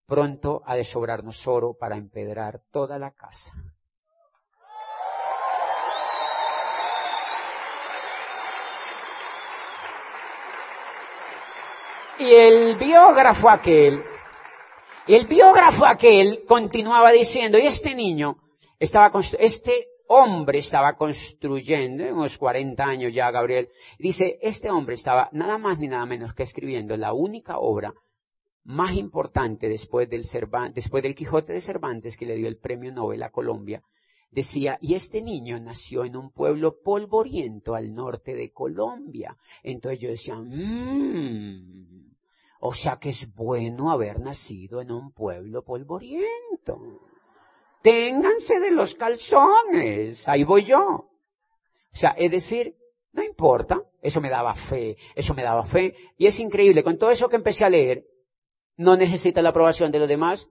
[0.06, 3.52] pronto ha de sobrarnos oro para empedrar toda la casa.
[12.20, 14.02] Y el biógrafo aquel,
[15.06, 18.38] el biógrafo aquel continuaba diciendo, y este niño
[18.78, 23.68] estaba, este hombre estaba construyendo, unos 40 años ya Gabriel,
[23.98, 27.94] dice, este hombre estaba nada más ni nada menos que escribiendo la única obra
[28.64, 30.24] más importante después del,
[30.74, 33.82] después del Quijote de Cervantes que le dio el premio Nobel a Colombia,
[34.30, 39.36] decía, y este niño nació en un pueblo polvoriento al norte de Colombia.
[39.62, 42.12] Entonces yo decía, mmm,
[42.60, 47.00] o sea que es bueno haber nacido en un pueblo polvoriento.
[47.82, 50.80] Ténganse de los calzones, ahí voy yo.
[50.80, 52.76] O sea, es decir,
[53.12, 55.94] no importa, eso me daba fe, eso me daba fe.
[56.16, 58.06] Y es increíble, con todo eso que empecé a leer,
[58.76, 60.48] no necesita la aprobación de los demás.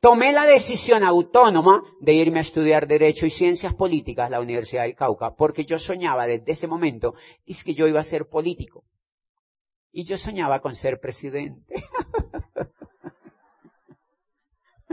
[0.00, 4.82] Tomé la decisión autónoma de irme a estudiar Derecho y Ciencias Políticas a la Universidad
[4.82, 8.84] del Cauca, porque yo soñaba desde ese momento, es que yo iba a ser político.
[9.90, 11.74] Y yo soñaba con ser presidente.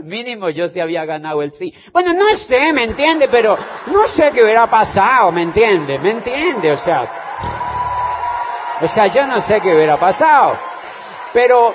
[0.04, 1.72] Mínimo yo sí había ganado el sí.
[1.92, 3.26] Bueno, no sé, ¿me entiende?
[3.28, 5.98] Pero no sé qué hubiera pasado, ¿me entiende?
[5.98, 6.72] ¿Me entiende?
[6.72, 7.08] O sea,
[8.82, 10.56] o sea, yo no sé qué hubiera pasado.
[11.32, 11.74] Pero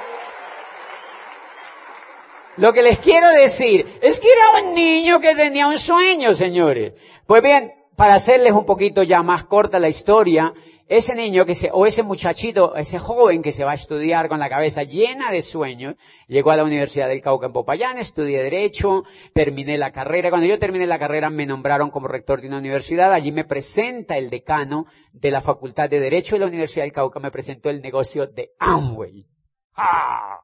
[2.58, 6.94] lo que les quiero decir es que era un niño que tenía un sueño, señores.
[7.26, 10.54] Pues bien, para hacerles un poquito ya más corta la historia,
[10.89, 14.39] ese niño que se, o ese muchachito, ese joven que se va a estudiar con
[14.39, 15.95] la cabeza llena de sueños,
[16.28, 20.32] llegó a la Universidad del Cauca en Popayán, estudié Derecho, terminé la carrera.
[20.32, 23.13] Cuando yo terminé la carrera me nombraron como rector de una universidad.
[23.13, 27.19] Allí me presenta el decano de la Facultad de Derecho de la Universidad del Cauca,
[27.19, 29.28] me presentó el negocio de Amway.
[29.75, 30.39] ¡Ah!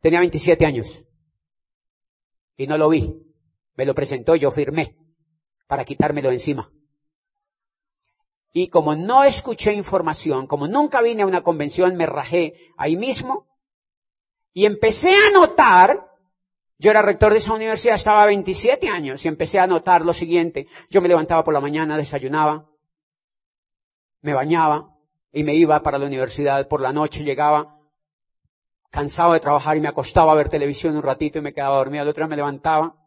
[0.00, 1.04] Tenía 27 años.
[2.56, 3.14] Y no lo vi.
[3.76, 4.96] Me lo presentó, yo firmé
[5.66, 6.72] para quitármelo encima.
[8.56, 13.48] Y como no escuché información, como nunca vine a una convención, me rajé ahí mismo
[14.52, 16.06] y empecé a notar,
[16.78, 20.68] yo era rector de esa universidad, estaba 27 años y empecé a notar lo siguiente.
[20.88, 22.70] Yo me levantaba por la mañana, desayunaba,
[24.22, 24.96] me bañaba
[25.32, 26.68] y me iba para la universidad.
[26.68, 27.80] Por la noche llegaba
[28.90, 32.02] cansado de trabajar y me acostaba a ver televisión un ratito y me quedaba dormido.
[32.02, 33.03] Al otro día me levantaba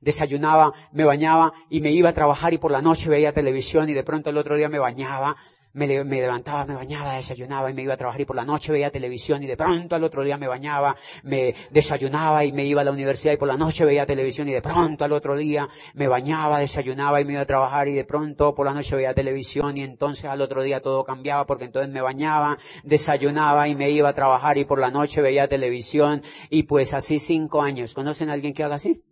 [0.00, 3.94] desayunaba, me bañaba y me iba a trabajar y por la noche veía televisión y
[3.94, 5.36] de pronto el otro día me bañaba,
[5.72, 8.90] me, levantaba, me bañaba, desayunaba y me iba a trabajar y por la noche veía
[8.90, 12.84] televisión y de pronto al otro día me bañaba, me desayunaba y me iba a
[12.84, 16.08] la universidad y por la noche veía televisión y de pronto al otro día me
[16.08, 19.76] bañaba, desayunaba y me iba a trabajar y de pronto por la noche veía televisión
[19.76, 24.08] y entonces al otro día todo cambiaba porque entonces me bañaba, desayunaba y me iba
[24.08, 27.94] a trabajar y por la noche veía televisión y pues así cinco años.
[27.94, 29.04] ¿Conocen a alguien que haga así?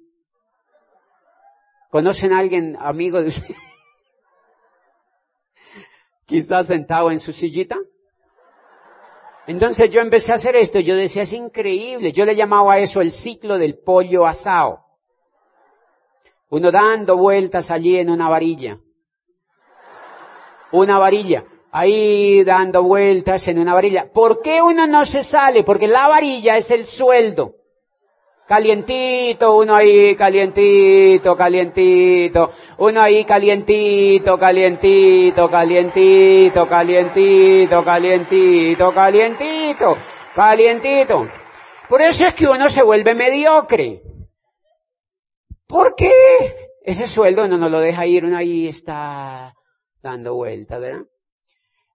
[1.90, 3.54] ¿Conocen a alguien amigo de usted?
[6.26, 7.76] Quizás sentado en su sillita.
[9.46, 13.00] Entonces yo empecé a hacer esto, yo decía, es increíble, yo le llamaba a eso
[13.00, 14.84] el ciclo del pollo asado.
[16.50, 18.78] Uno dando vueltas allí en una varilla.
[20.70, 21.44] Una varilla.
[21.70, 24.12] Ahí dando vueltas en una varilla.
[24.12, 25.64] ¿Por qué uno no se sale?
[25.64, 27.57] Porque la varilla es el sueldo.
[28.48, 39.98] Calientito, uno ahí, calientito, calientito, uno ahí, calientito, calientito, calientito, calientito, calientito, calientito,
[40.34, 41.28] calientito.
[41.90, 44.00] Por eso es que uno se vuelve mediocre.
[45.66, 46.10] ¿Por qué?
[46.80, 49.52] Ese sueldo no nos lo deja ir, uno ahí está
[50.00, 51.04] dando vueltas, ¿verdad?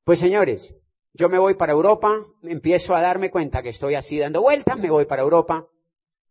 [0.03, 0.75] Pues señores,
[1.13, 4.91] yo me voy para Europa, empiezo a darme cuenta que estoy así dando vueltas, me
[4.91, 5.67] voy para Europa,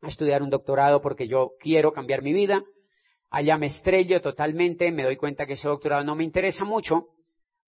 [0.02, 2.64] a estudiar un doctorado porque yo quiero cambiar mi vida.
[3.30, 7.08] Allá me estrello totalmente, me doy cuenta que ese doctorado no me interesa mucho.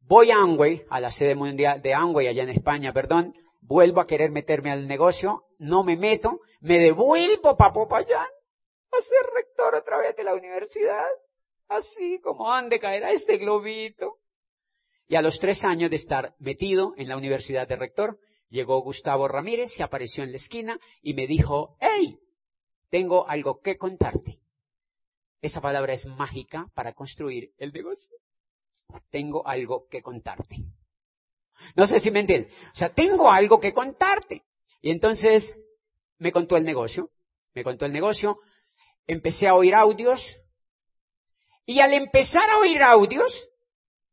[0.00, 3.32] Voy a Amway, a la sede mundial de Amway allá en España, perdón.
[3.62, 8.26] Vuelvo a querer meterme al negocio, no me meto, me devuelvo para Popayán
[8.90, 11.08] a ser rector otra vez de la universidad.
[11.68, 14.18] Así como ande caerá este globito.
[15.06, 18.18] Y a los tres años de estar metido en la universidad de rector,
[18.48, 22.18] llegó Gustavo Ramírez, se apareció en la esquina y me dijo, ¡Hey!
[22.94, 24.38] Tengo algo que contarte.
[25.42, 28.16] Esa palabra es mágica para construir el negocio.
[29.11, 30.64] Tengo algo que contarte.
[31.74, 32.52] No sé si me entienden.
[32.72, 34.44] O sea, tengo algo que contarte.
[34.80, 35.59] Y entonces
[36.18, 37.11] me contó el negocio.
[37.52, 38.38] Me contó el negocio.
[39.09, 40.38] Empecé a oír audios.
[41.66, 43.50] Y al empezar a oír audios,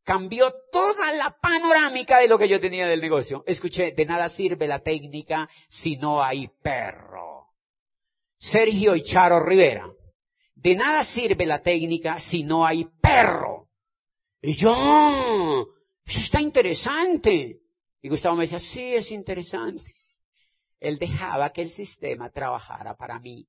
[0.04, 3.44] cambió toda la panorámica de lo que yo tenía del negocio.
[3.46, 7.41] Escuché, de nada sirve la técnica si no hay perro.
[8.42, 9.88] Sergio y Charo Rivera.
[10.56, 13.70] De nada sirve la técnica si no hay perro.
[14.42, 15.68] Y yo,
[16.04, 17.62] eso está interesante.
[18.02, 19.94] Y Gustavo me decía, sí, es interesante.
[20.80, 23.48] Él dejaba que el sistema trabajara para mí.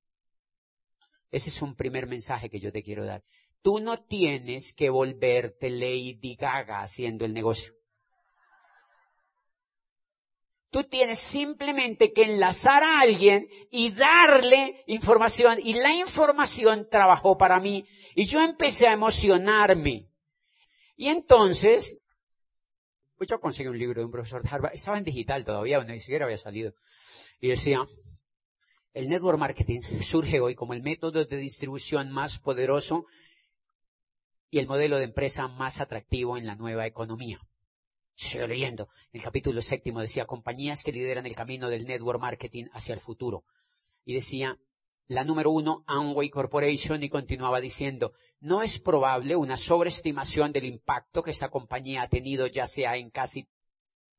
[1.30, 3.24] Ese es un primer mensaje que yo te quiero dar.
[3.62, 7.72] Tú no tienes que volverte Lady Gaga haciendo el negocio.
[10.72, 15.58] Tú tienes simplemente que enlazar a alguien y darle información.
[15.62, 17.86] Y la información trabajó para mí.
[18.14, 20.08] Y yo empecé a emocionarme.
[20.96, 21.98] Y entonces,
[23.18, 24.74] pues yo conseguí un libro de un profesor de Harvard.
[24.74, 26.72] Estaba en digital todavía, ni siquiera había salido.
[27.38, 27.86] Y decía,
[28.94, 33.04] el network marketing surge hoy como el método de distribución más poderoso
[34.48, 37.40] y el modelo de empresa más atractivo en la nueva economía.
[38.14, 38.88] Sigo leyendo.
[39.12, 43.44] El capítulo séptimo decía compañías que lideran el camino del network marketing hacia el futuro.
[44.04, 44.58] Y decía
[45.08, 51.22] la número uno, Amway Corporation, y continuaba diciendo, no es probable una sobreestimación del impacto
[51.22, 53.48] que esta compañía ha tenido ya sea en casi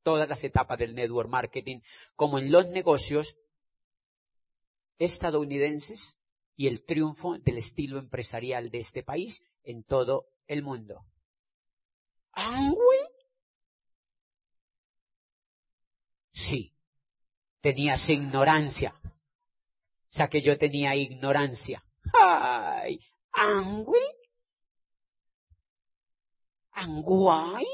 [0.02, 1.80] todas las etapas del network marketing
[2.14, 3.36] como en los negocios
[4.98, 6.16] estadounidenses
[6.56, 11.04] y el triunfo del estilo empresarial de este país en todo el mundo.
[12.32, 13.13] ¿Amway?
[16.46, 16.76] Sí,
[17.62, 18.94] tenías ignorancia.
[19.02, 21.82] O sea que yo tenía ignorancia.
[22.12, 23.00] ¡Ay!
[23.32, 24.06] ¿Angui?
[26.72, 27.64] ¿Anguay?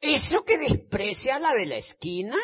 [0.00, 2.36] ¿Eso que desprecia la de la esquina?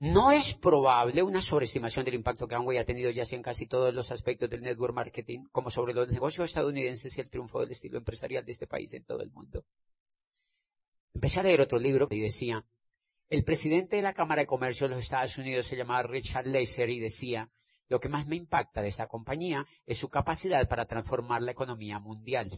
[0.00, 3.66] No es probable una sobreestimación del impacto que Amway ha tenido ya sea en casi
[3.66, 7.72] todos los aspectos del network marketing, como sobre los negocios estadounidenses y el triunfo del
[7.72, 9.64] estilo empresarial de este país en todo el mundo.
[11.14, 12.64] Empecé a leer otro libro y decía,
[13.28, 16.88] el presidente de la Cámara de Comercio de los Estados Unidos se llamaba Richard Laser
[16.90, 17.50] y decía,
[17.88, 21.98] lo que más me impacta de esa compañía es su capacidad para transformar la economía
[21.98, 22.50] mundial.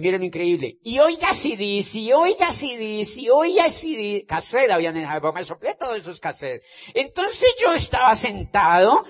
[0.00, 0.78] Miren, increíble.
[0.82, 4.24] Y oiga dice, y oiga dice, y oiga dice.
[4.26, 6.66] Cassette habían en época, me soplé todos esos cassettes.
[6.94, 9.04] Entonces yo estaba sentado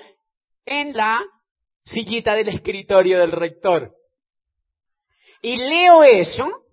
[0.65, 1.25] en la
[1.85, 3.97] sillita del escritorio del rector.
[5.41, 6.67] Y leo eso.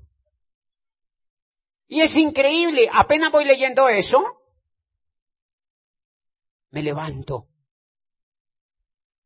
[1.87, 2.89] Y es increíble.
[2.91, 4.23] Apenas voy leyendo eso.
[6.71, 7.47] Me levanto.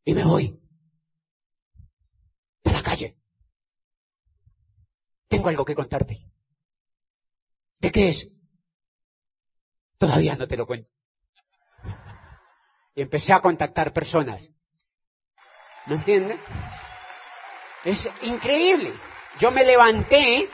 [0.03, 0.59] Y me voy.
[2.65, 3.17] A la calle.
[5.33, 6.29] Tengo algo que contarte.
[7.79, 8.29] ¿De qué es?
[9.97, 10.91] Todavía no te lo cuento.
[12.93, 14.51] Y empecé a contactar personas.
[15.87, 16.39] ¿No entiendes?
[17.83, 18.93] Es increíble.
[19.39, 20.47] Yo me levanté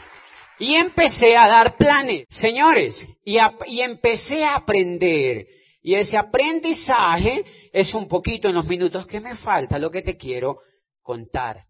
[0.60, 3.38] y empecé a dar planes, señores, y,
[3.68, 5.50] y, empecé a aprender.
[5.82, 10.15] Y ese aprendizaje es un poquito en los minutos que me falta lo que te
[10.15, 10.62] quiero
[11.02, 11.68] contar.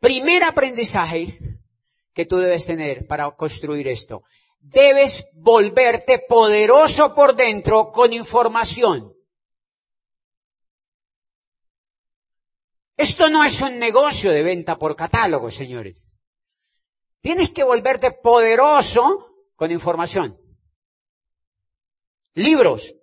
[0.00, 1.53] Primer aprendizaje,
[2.14, 4.22] que tú debes tener para construir esto.
[4.60, 9.12] Debes volverte poderoso por dentro con información.
[12.96, 16.06] Esto no es un negocio de venta por catálogo, señores.
[17.20, 20.38] Tienes que volverte poderoso con información.
[22.34, 22.94] Libros,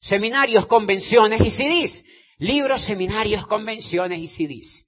[0.00, 2.04] seminarios, convenciones y CDs.
[2.38, 4.86] Libros, seminarios, convenciones y CDs.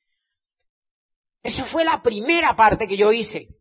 [1.42, 3.55] Esa fue la primera parte que yo hice.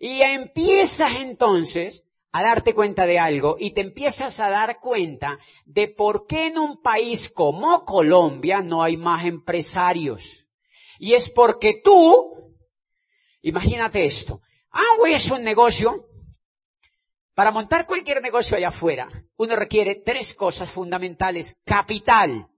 [0.00, 5.88] Y empiezas entonces a darte cuenta de algo y te empiezas a dar cuenta de
[5.88, 10.46] por qué en un país como Colombia no hay más empresarios.
[10.98, 12.56] Y es porque tú,
[13.42, 16.08] imagínate esto, Amway es un negocio,
[17.34, 21.58] para montar cualquier negocio allá afuera, uno requiere tres cosas fundamentales.
[21.64, 22.48] Capital,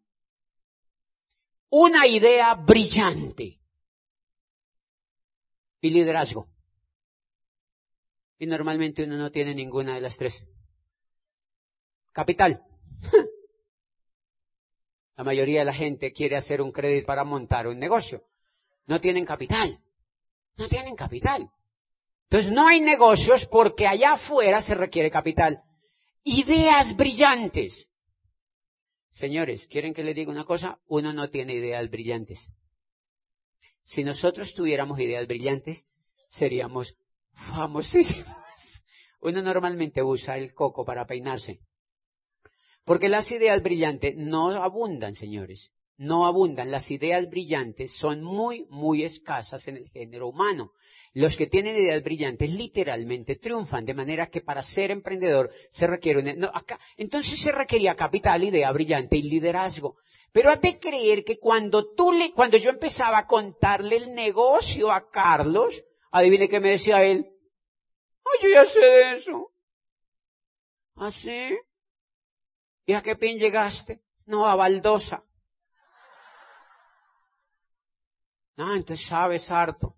[1.71, 3.61] una idea brillante
[5.81, 6.52] y liderazgo.
[8.43, 10.45] Y normalmente uno no tiene ninguna de las tres.
[12.11, 12.67] Capital.
[15.17, 18.27] La mayoría de la gente quiere hacer un crédito para montar un negocio.
[18.87, 19.81] No tienen capital.
[20.57, 21.53] No tienen capital.
[22.31, 25.63] Entonces no hay negocios porque allá afuera se requiere capital.
[26.25, 27.89] Ideas brillantes.
[29.11, 30.81] Señores, ¿quieren que les diga una cosa?
[30.89, 32.51] Uno no tiene ideas brillantes.
[33.85, 35.87] Si nosotros tuviéramos ideas brillantes,
[36.29, 36.97] seríamos
[37.33, 38.85] famosísimas.
[39.21, 41.61] Uno normalmente usa el coco para peinarse.
[42.85, 45.73] Porque las ideas brillantes no abundan, señores.
[45.97, 46.73] No abundan.
[46.73, 50.73] Las ideas brillantes son muy, muy escasas en el género humano.
[51.15, 56.21] Los que tienen ideas brillantes literalmente triunfan, de manera que para ser emprendedor se requiere
[56.21, 56.41] un...
[56.41, 59.97] No, acá, entonces se requería capital, idea brillante y liderazgo.
[60.33, 64.91] Pero has de creer que cuando tú le, cuando yo empezaba a contarle el negocio
[64.91, 67.27] a Carlos, Adivine qué me decía él.
[68.25, 69.53] Ay, yo ya sé de eso.
[70.97, 71.59] ¿Ah, sí?
[72.87, 74.03] ¿Y a qué pin llegaste?
[74.27, 75.25] No, a Baldosa.
[78.59, 79.97] Ah, entonces sabes harto.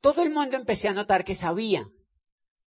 [0.00, 1.88] Todo el mundo empecé a notar que sabía,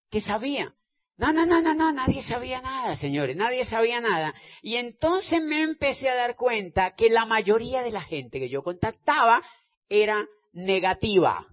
[0.10, 0.76] que sabía.
[1.18, 4.34] No, no, no, no, no, nadie sabía nada, señores, nadie sabía nada.
[4.62, 8.64] Y entonces me empecé a dar cuenta que la mayoría de la gente que yo
[8.64, 9.42] contactaba
[9.88, 11.48] era negativa.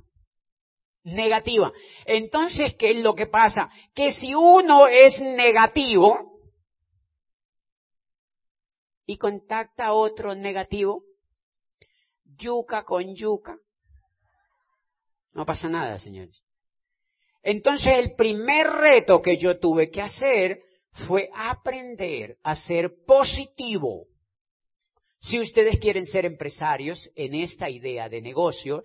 [1.04, 1.72] Negativa.
[2.06, 3.70] Entonces, ¿qué es lo que pasa?
[3.92, 6.40] Que si uno es negativo
[9.04, 11.04] y contacta a otro negativo,
[12.24, 13.58] yuca con yuca,
[15.32, 16.44] no pasa nada, señores.
[17.42, 24.06] Entonces el primer reto que yo tuve que hacer fue aprender a ser positivo.
[25.22, 28.82] Si ustedes quieren ser empresarios en esta idea de negocio,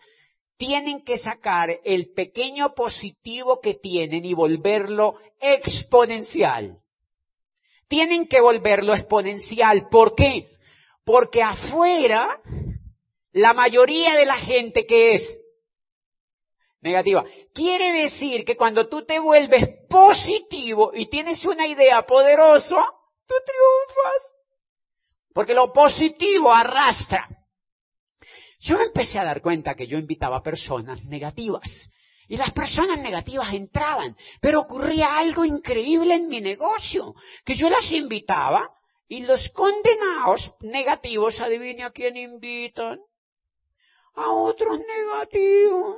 [0.56, 6.80] tienen que sacar el pequeño positivo que tienen y volverlo exponencial.
[7.88, 9.90] Tienen que volverlo exponencial.
[9.90, 10.48] ¿Por qué?
[11.04, 12.40] Porque afuera,
[13.32, 15.40] la mayoría de la gente que es
[16.82, 17.26] negativa.
[17.52, 22.86] Quiere decir que cuando tú te vuelves positivo y tienes una idea poderosa,
[23.26, 24.37] tú triunfas.
[25.38, 27.30] Porque lo positivo arrastra.
[28.60, 31.92] Yo empecé a dar cuenta que yo invitaba personas negativas.
[32.28, 34.18] Y las personas negativas entraban.
[34.42, 37.14] Pero ocurría algo increíble en mi negocio.
[37.46, 38.76] Que yo las invitaba
[39.08, 43.00] y los condenados negativos, adivine a quién invitan.
[44.16, 45.98] A otros negativos.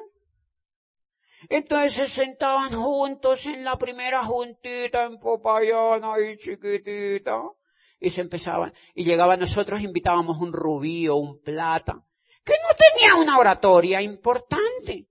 [1.47, 7.53] Entonces se sentaban juntos en la primera juntita en Popayana y chiquitita.
[7.99, 8.73] Y se empezaban.
[8.93, 12.05] Y llegaban nosotros, invitábamos un rubí o un plata,
[12.43, 15.07] que no tenía una oratoria importante.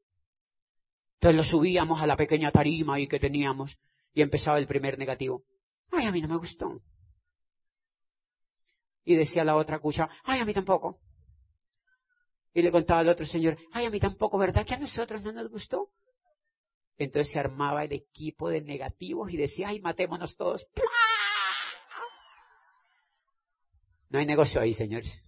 [1.14, 3.78] Entonces lo subíamos a la pequeña tarima ahí que teníamos
[4.14, 5.44] y empezaba el primer negativo.
[5.90, 6.80] Ay, a mí no me gustó.
[9.04, 11.00] Y decía la otra cucha, ay, a mí tampoco.
[12.54, 15.32] Y le contaba al otro señor, ay, a mí tampoco, ¿verdad que a nosotros no
[15.32, 15.90] nos gustó?
[16.96, 20.68] Entonces se armaba el equipo de negativos y decía, ay, matémonos todos.
[24.10, 25.22] No hay negocio ahí, señores.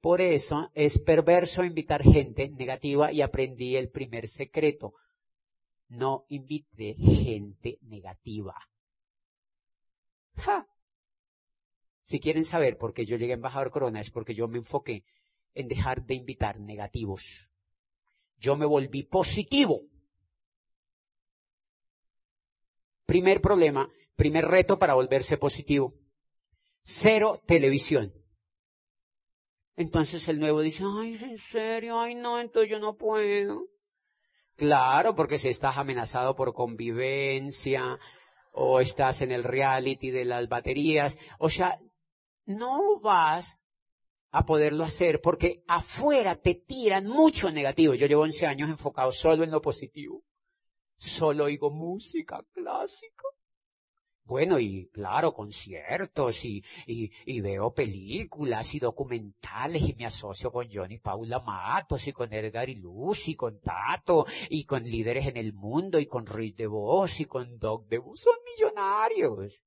[0.00, 4.92] Por eso es perverso invitar gente negativa y aprendí el primer secreto.
[5.88, 8.54] No invite gente negativa.
[12.02, 15.04] Si quieren saber por qué yo llegué a embajador Corona es porque yo me enfoqué
[15.54, 17.50] en dejar de invitar negativos.
[18.36, 19.80] Yo me volví positivo.
[23.06, 25.94] Primer problema, primer reto para volverse positivo.
[26.84, 28.12] Cero televisión.
[29.76, 33.66] Entonces el nuevo dice, ay, en serio, ay no, entonces yo no puedo.
[34.56, 37.98] Claro, porque si estás amenazado por convivencia,
[38.52, 41.80] o estás en el reality de las baterías, o sea,
[42.46, 43.60] no vas
[44.30, 47.94] a poderlo hacer porque afuera te tiran mucho negativo.
[47.94, 50.22] Yo llevo 11 años enfocado solo en lo positivo.
[50.96, 53.24] Solo oigo música clásica.
[54.26, 56.62] Bueno, y claro, conciertos y,
[57.40, 62.76] veo películas y documentales y me asocio con Johnny Paula Matos y con Edgar y
[62.76, 67.20] Luz y con Tato y con líderes en el mundo y con Ruiz de Vos
[67.20, 68.20] y con Doc de Vos.
[68.20, 69.60] Son millonarios.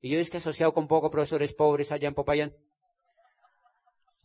[0.00, 2.52] Y yo es que asociado con pocos profesores pobres allá en Popayán.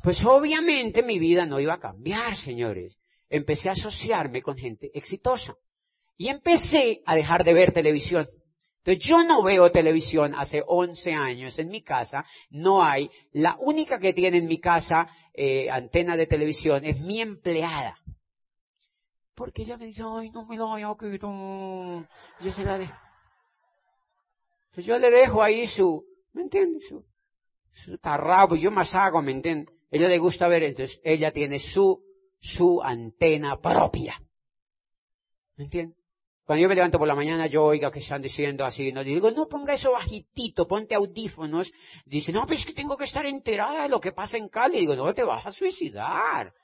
[0.02, 2.98] Pues obviamente mi vida no iba a cambiar, señores.
[3.30, 5.56] Empecé a asociarme con gente exitosa.
[6.18, 8.28] Y empecé a dejar de ver televisión.
[8.84, 13.10] Entonces yo no veo televisión hace 11 años en mi casa, no hay.
[13.32, 17.98] La única que tiene en mi casa eh, antena de televisión es mi empleada.
[19.36, 20.96] Porque ella me dice, ay, no me lo voy a
[22.42, 22.94] Yo se la dejo.
[24.78, 26.88] Yo le dejo ahí su, ¿me entiendes?
[26.88, 27.06] Su,
[27.74, 29.76] su tarrabo, yo más hago, ¿me entiendes?
[29.92, 32.02] Ella le gusta ver, entonces ella tiene su,
[32.40, 34.22] su antena propia.
[35.56, 35.99] ¿Me entiendes?
[36.50, 39.30] Cuando yo me levanto por la mañana, yo oiga que están diciendo así, no digo,
[39.30, 41.72] no ponga eso bajitito, ponte audífonos.
[42.08, 44.80] Dice, no, pues es que tengo que estar enterada de lo que pasa en Cali.
[44.80, 46.56] Digo, no, te vas a suicidar.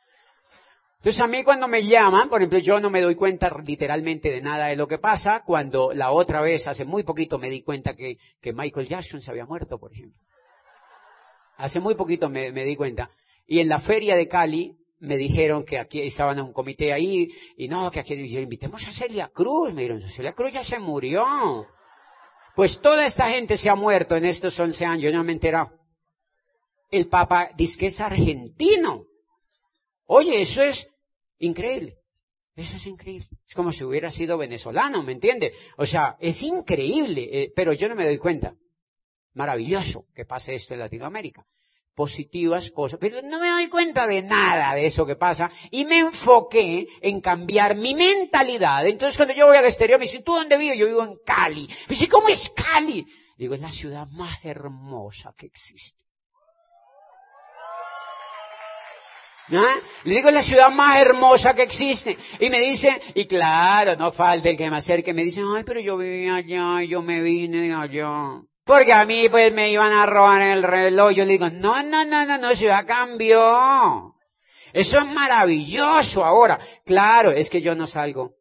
[0.96, 4.42] Entonces a mí cuando me llaman, por ejemplo, yo no me doy cuenta literalmente de
[4.42, 7.96] nada de lo que pasa, cuando la otra vez, hace muy poquito, me di cuenta
[7.96, 10.20] que, que Michael Jackson se había muerto, por ejemplo.
[11.58, 13.12] Hace muy poquito me, me di cuenta.
[13.46, 17.30] Y en la feria de Cali, me dijeron que aquí estaban en un comité ahí,
[17.58, 19.74] y no, que aquí yo invitemos a Celia Cruz.
[19.74, 21.68] Me dijeron, Celia Cruz ya se murió.
[22.56, 25.36] Pues toda esta gente se ha muerto en estos 11 años, yo no me he
[25.36, 25.78] enterado.
[26.90, 29.06] El Papa dice que es argentino.
[30.06, 30.90] Oye, eso es
[31.40, 32.00] increíble.
[32.56, 33.28] Eso es increíble.
[33.48, 35.54] Es como si hubiera sido venezolano, ¿me entiende?
[35.78, 38.56] O sea, es increíble, eh, pero yo no me doy cuenta.
[39.34, 41.46] Maravilloso que pase esto en Latinoamérica.
[41.96, 46.00] Positivas cosas, pero no me doy cuenta de nada de eso que pasa y me
[46.00, 48.86] enfoqué en cambiar mi mentalidad.
[48.86, 50.78] Entonces cuando yo voy al exterior me dicen, ¿tú dónde vives?
[50.78, 51.68] Yo vivo en Cali.
[51.68, 53.08] Me dicen, ¿cómo es Cali?
[53.38, 55.98] Digo, es la ciudad más hermosa que existe.
[59.52, 59.76] ¿Ah?
[60.06, 62.18] Le digo, es la ciudad más hermosa que existe.
[62.40, 65.80] Y me dice, y claro, no falta el que me acerque, me dice, ay, pero
[65.80, 68.42] yo vivía allá yo me vine allá.
[68.66, 71.12] Porque a mí pues me iban a robar el reloj.
[71.12, 74.16] Yo le digo, no, no, no, no, no, ciudad cambió.
[74.74, 76.60] Eso es maravilloso ahora.
[76.84, 78.36] Claro, es que yo no salgo.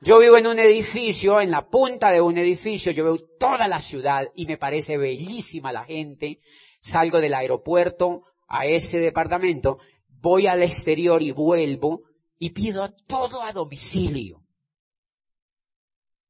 [0.00, 3.78] Yo vivo en un edificio, en la punta de un edificio, yo veo toda la
[3.78, 6.40] ciudad y me parece bellísima la gente.
[6.80, 9.78] Salgo del aeropuerto a ese departamento,
[10.08, 12.02] voy al exterior y vuelvo
[12.40, 14.42] y pido todo a domicilio.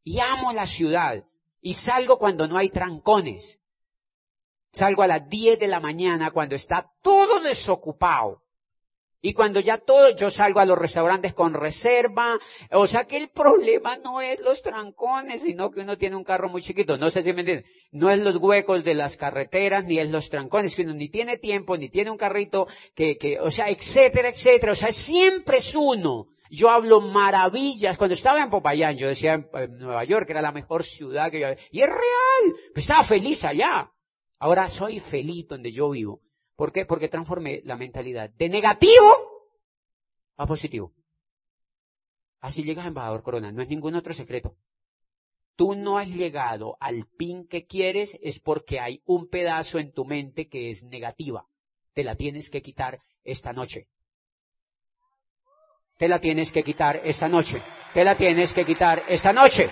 [0.04, 1.24] Y amo la ciudad
[1.62, 3.60] y salgo cuando no hay trancones.
[4.72, 8.42] Salgo a las 10 de la mañana cuando está todo desocupado.
[9.24, 12.38] Y cuando ya todo, yo salgo a los restaurantes con reserva.
[12.72, 16.48] O sea que el problema no es los trancones, sino que uno tiene un carro
[16.48, 16.98] muy chiquito.
[16.98, 17.64] No sé si me entienden.
[17.92, 21.38] No es los huecos de las carreteras, ni es los trancones, que uno ni tiene
[21.38, 22.66] tiempo, ni tiene un carrito,
[22.96, 24.72] que, que, o sea, etcétera, etcétera.
[24.72, 26.26] O sea, siempre es uno.
[26.50, 27.96] Yo hablo maravillas.
[27.96, 31.38] Cuando estaba en Popayán, yo decía en, Nueva York que era la mejor ciudad que
[31.38, 31.62] yo había.
[31.70, 32.56] Y es real.
[32.74, 33.92] Pues estaba feliz allá.
[34.40, 36.20] Ahora soy feliz donde yo vivo.
[36.56, 36.84] ¿Por qué?
[36.86, 39.06] Porque transformé la mentalidad de negativo
[40.36, 40.94] a positivo.
[42.40, 44.56] Así llegas embajador Corona, no es ningún otro secreto.
[45.54, 50.04] Tú no has llegado al pin que quieres es porque hay un pedazo en tu
[50.04, 51.46] mente que es negativa.
[51.92, 53.88] Te la tienes que quitar esta noche.
[55.98, 57.62] Te la tienes que quitar esta noche.
[57.94, 59.70] Te la tienes que quitar esta noche.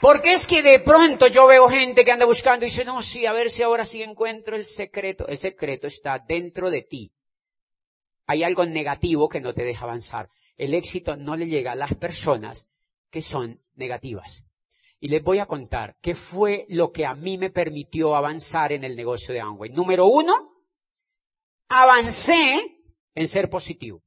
[0.00, 3.26] Porque es que de pronto yo veo gente que anda buscando y dice, no, sí,
[3.26, 5.26] a ver si ahora sí encuentro el secreto.
[5.26, 7.12] El secreto está dentro de ti.
[8.26, 10.30] Hay algo negativo que no te deja avanzar.
[10.56, 12.68] El éxito no le llega a las personas
[13.10, 14.44] que son negativas.
[15.00, 18.84] Y les voy a contar qué fue lo que a mí me permitió avanzar en
[18.84, 19.70] el negocio de Amway.
[19.70, 20.52] Número uno,
[21.68, 22.82] avancé
[23.14, 24.02] en ser positivo.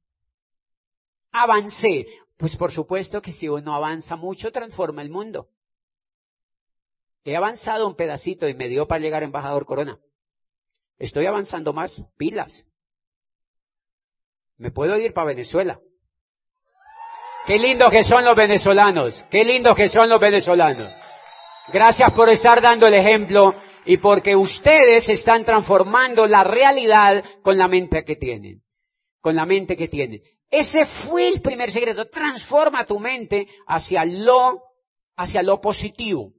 [1.32, 2.06] Avancé.
[2.36, 5.50] Pues por supuesto que si uno avanza mucho, transforma el mundo.
[7.24, 10.00] He avanzado un pedacito y me dio para llegar a embajador Corona.
[10.98, 12.66] Estoy avanzando más, pilas.
[14.56, 15.80] Me puedo ir para Venezuela.
[17.46, 19.24] Qué lindos que son los venezolanos.
[19.30, 20.92] Qué lindos que son los venezolanos.
[21.72, 23.54] Gracias por estar dando el ejemplo
[23.84, 28.64] y porque ustedes están transformando la realidad con la mente que tienen.
[29.20, 30.20] Con la mente que tienen.
[30.50, 32.08] Ese fue el primer secreto.
[32.08, 34.62] Transforma tu mente hacia lo,
[35.16, 36.32] hacia lo positivo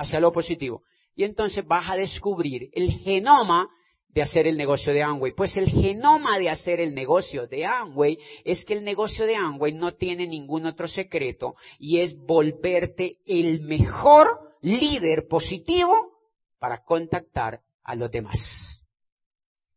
[0.00, 0.82] hacia lo positivo.
[1.14, 3.68] Y entonces vas a descubrir el genoma
[4.08, 5.32] de hacer el negocio de Amway.
[5.32, 9.72] Pues el genoma de hacer el negocio de Amway es que el negocio de Amway
[9.74, 16.18] no tiene ningún otro secreto y es volverte el mejor líder positivo
[16.58, 18.82] para contactar a los demás.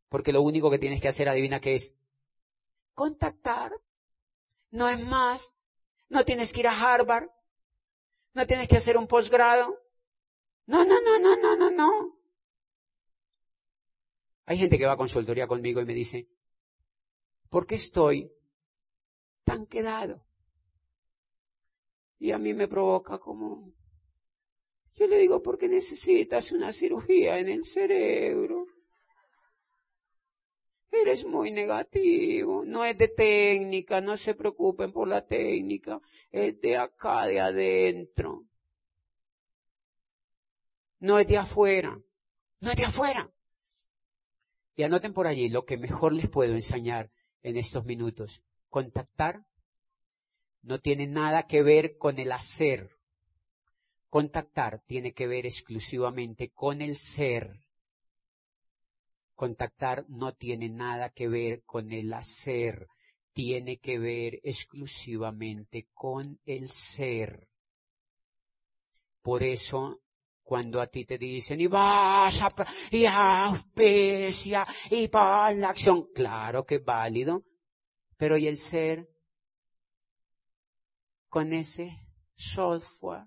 [0.08, 1.94] Porque lo único que tienes que hacer, adivina qué es,
[2.94, 3.74] contactar.
[4.72, 5.52] No es más.
[6.08, 7.28] No tienes que ir a Harvard.
[8.34, 9.83] No tienes que hacer un posgrado.
[10.66, 12.18] No, no, no, no, no, no, no.
[14.46, 16.28] Hay gente que va a consultoría conmigo y me dice,
[17.50, 18.32] ¿por qué estoy
[19.44, 20.26] tan quedado?
[22.20, 23.74] Y a mí me provoca como,
[24.96, 28.68] yo le digo, porque necesitas una cirugía en el cerebro.
[30.92, 36.00] Eres muy negativo, no es de técnica, no se preocupen por la técnica,
[36.32, 38.46] es de acá, de adentro
[41.04, 42.00] no es de afuera,
[42.62, 43.30] no es de afuera.
[44.74, 48.42] Y anoten por allí lo que mejor les puedo enseñar en estos minutos.
[48.70, 49.46] Contactar
[50.62, 52.96] no tiene nada que ver con el hacer.
[54.10, 57.60] Contactar tiene que ver exclusivamente con el ser.
[59.36, 62.88] Contactar no tiene nada que ver con el hacer,
[63.34, 67.50] tiene que ver exclusivamente con el ser.
[69.22, 70.03] Por eso
[70.54, 72.48] cuando a ti te dicen, y vas a,
[72.92, 77.44] y auspicia, y para la acción, claro que es válido,
[78.18, 79.10] pero ¿y el ser?
[81.28, 83.26] Con ese software,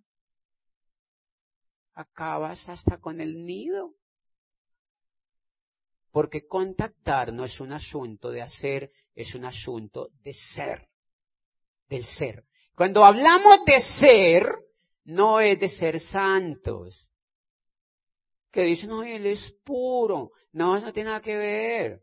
[1.94, 3.96] acabas hasta con el nido.
[6.12, 10.88] Porque contactar no es un asunto de hacer, es un asunto de ser,
[11.88, 12.46] del ser.
[12.76, 14.46] Cuando hablamos de ser,
[15.02, 17.06] no es de ser santos,
[18.51, 20.32] que dicen, no, él es puro.
[20.53, 22.03] No, eso no tiene nada que ver.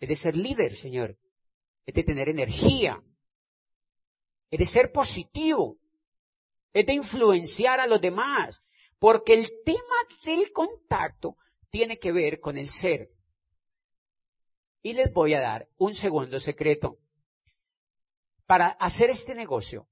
[0.00, 1.18] Es de ser líder, Señor.
[1.86, 3.02] Es de tener energía.
[4.50, 5.78] Es de ser positivo.
[6.72, 8.62] Es de influenciar a los demás.
[8.98, 11.36] Porque el tema del contacto
[11.70, 13.10] tiene que ver con el ser.
[14.82, 16.98] Y les voy a dar un segundo secreto.
[18.46, 19.88] Para hacer este negocio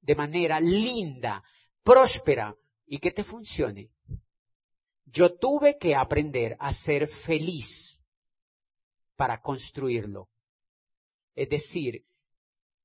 [0.00, 1.42] de manera linda,
[1.82, 2.56] próspera
[2.86, 3.90] y que te funcione,
[5.10, 8.00] yo tuve que aprender a ser feliz
[9.16, 10.28] para construirlo.
[11.34, 12.04] Es decir,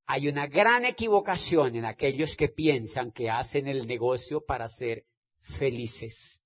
[0.06, 5.06] hay una gran equivocación en aquellos que piensan que hacen el negocio para ser
[5.40, 6.42] felices.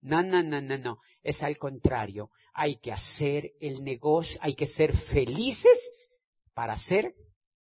[0.00, 0.98] No, no, no, no, no.
[1.22, 2.30] Es al contrario.
[2.52, 6.08] Hay que hacer el negocio, hay que ser felices
[6.54, 7.14] para hacer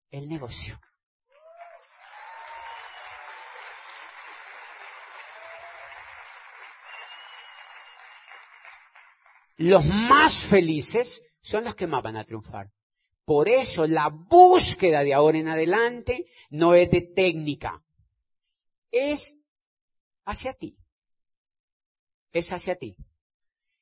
[0.09, 0.79] el negocio.
[9.57, 12.71] Los más felices son los que más van a triunfar.
[13.23, 17.83] Por eso la búsqueda de ahora en adelante no es de técnica,
[18.91, 19.35] es
[20.25, 20.77] hacia ti.
[22.31, 22.95] Es hacia ti.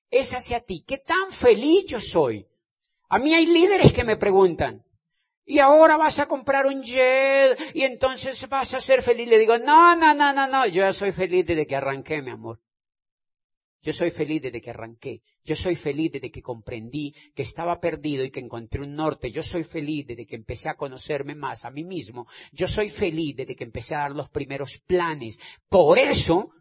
[0.10, 0.84] Es hacia ti.
[0.88, 2.48] ¿Qué tan feliz yo soy?
[3.10, 4.86] A mí hay líderes que me preguntan,
[5.46, 9.28] y ahora vas a comprar un jet y entonces vas a ser feliz.
[9.28, 12.32] Le digo, no, no, no, no, no, yo ya soy feliz desde que arranqué, mi
[12.32, 12.62] amor.
[13.82, 15.22] Yo soy feliz desde que arranqué.
[15.44, 19.32] Yo soy feliz desde que comprendí que estaba perdido y que encontré un norte.
[19.32, 22.28] Yo soy feliz desde que empecé a conocerme más a mí mismo.
[22.52, 25.40] Yo soy feliz desde que empecé a dar los primeros planes.
[25.70, 26.52] Por eso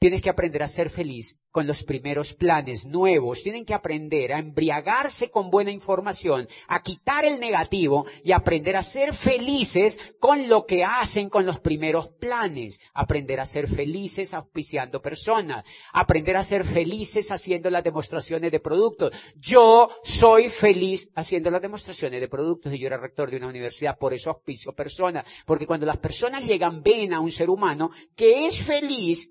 [0.00, 3.42] Tienes que aprender a ser feliz con los primeros planes nuevos.
[3.42, 8.82] Tienen que aprender a embriagarse con buena información, a quitar el negativo y aprender a
[8.82, 12.80] ser felices con lo que hacen con los primeros planes.
[12.94, 15.66] Aprender a ser felices auspiciando personas.
[15.92, 19.14] Aprender a ser felices haciendo las demostraciones de productos.
[19.36, 23.98] Yo soy feliz haciendo las demostraciones de productos y yo era rector de una universidad,
[23.98, 25.26] por eso auspicio personas.
[25.44, 29.30] Porque cuando las personas llegan, ven a un ser humano que es feliz,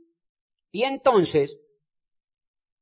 [0.72, 1.59] y entonces,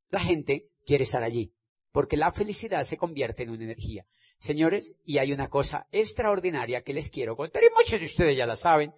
[0.09, 1.53] la gente quiere estar allí,
[1.91, 4.05] porque la felicidad se convierte en una energía.
[4.37, 8.45] Señores, y hay una cosa extraordinaria que les quiero contar, y muchos de ustedes ya
[8.45, 8.93] la saben.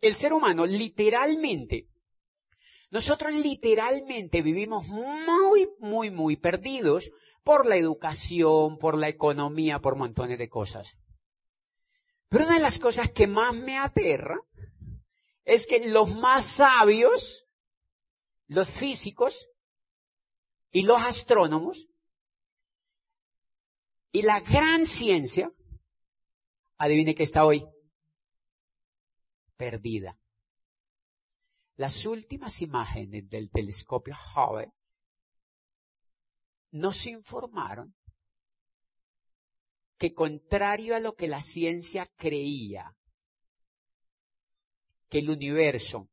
[0.00, 1.88] El ser humano literalmente,
[2.90, 7.10] nosotros literalmente vivimos muy, muy, muy perdidos
[7.44, 10.98] por la educación, por la economía, por montones de cosas.
[12.28, 14.40] Pero una de las cosas que más me aterra
[15.44, 17.46] es que los más sabios
[18.50, 19.48] los físicos
[20.72, 21.86] y los astrónomos
[24.10, 25.52] y la gran ciencia,
[26.76, 27.64] adivine que está hoy,
[29.56, 30.18] perdida.
[31.76, 34.72] Las últimas imágenes del telescopio Hubble
[36.72, 37.94] nos informaron
[39.96, 42.96] que contrario a lo que la ciencia creía,
[45.08, 46.08] que el universo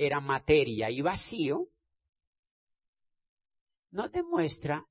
[0.00, 1.68] era materia y vacío,
[3.90, 4.88] nos demuestra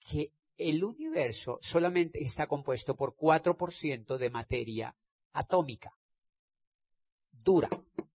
[0.00, 4.96] que el universo solamente está compuesto por 4% de materia
[5.32, 5.96] atómica,
[7.44, 7.68] dura,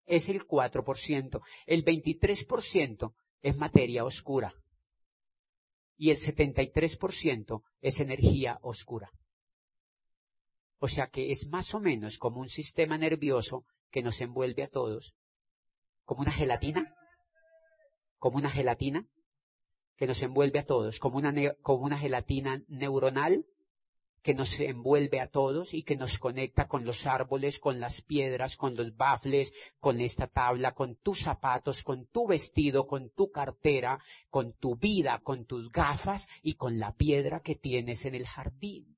[0.04, 1.40] es el 4%.
[1.64, 4.54] El 23% es materia oscura
[5.96, 9.10] y el 73% es energía oscura.
[10.78, 14.68] O sea que es más o menos como un sistema nervioso que nos envuelve a
[14.68, 15.14] todos
[16.04, 16.94] como una gelatina,
[18.18, 19.06] como una gelatina
[19.96, 21.32] que nos envuelve a todos, como una,
[21.62, 23.46] como una gelatina neuronal
[24.22, 28.56] que nos envuelve a todos y que nos conecta con los árboles, con las piedras,
[28.56, 34.02] con los bafles, con esta tabla, con tus zapatos, con tu vestido, con tu cartera,
[34.30, 38.96] con tu vida, con tus gafas y con la piedra que tienes en el jardín.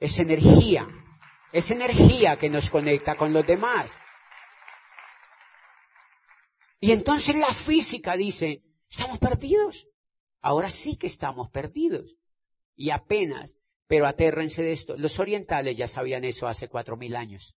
[0.00, 0.88] Es energía
[1.52, 3.96] es energía que nos conecta con los demás.
[6.80, 9.88] Y entonces la física dice, estamos perdidos.
[10.40, 12.16] Ahora sí que estamos perdidos.
[12.74, 17.56] Y apenas, pero atérrense de esto, los orientales ya sabían eso hace cuatro mil años.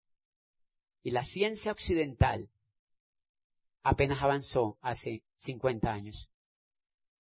[1.02, 2.50] Y la ciencia occidental
[3.84, 6.30] apenas avanzó hace cincuenta años.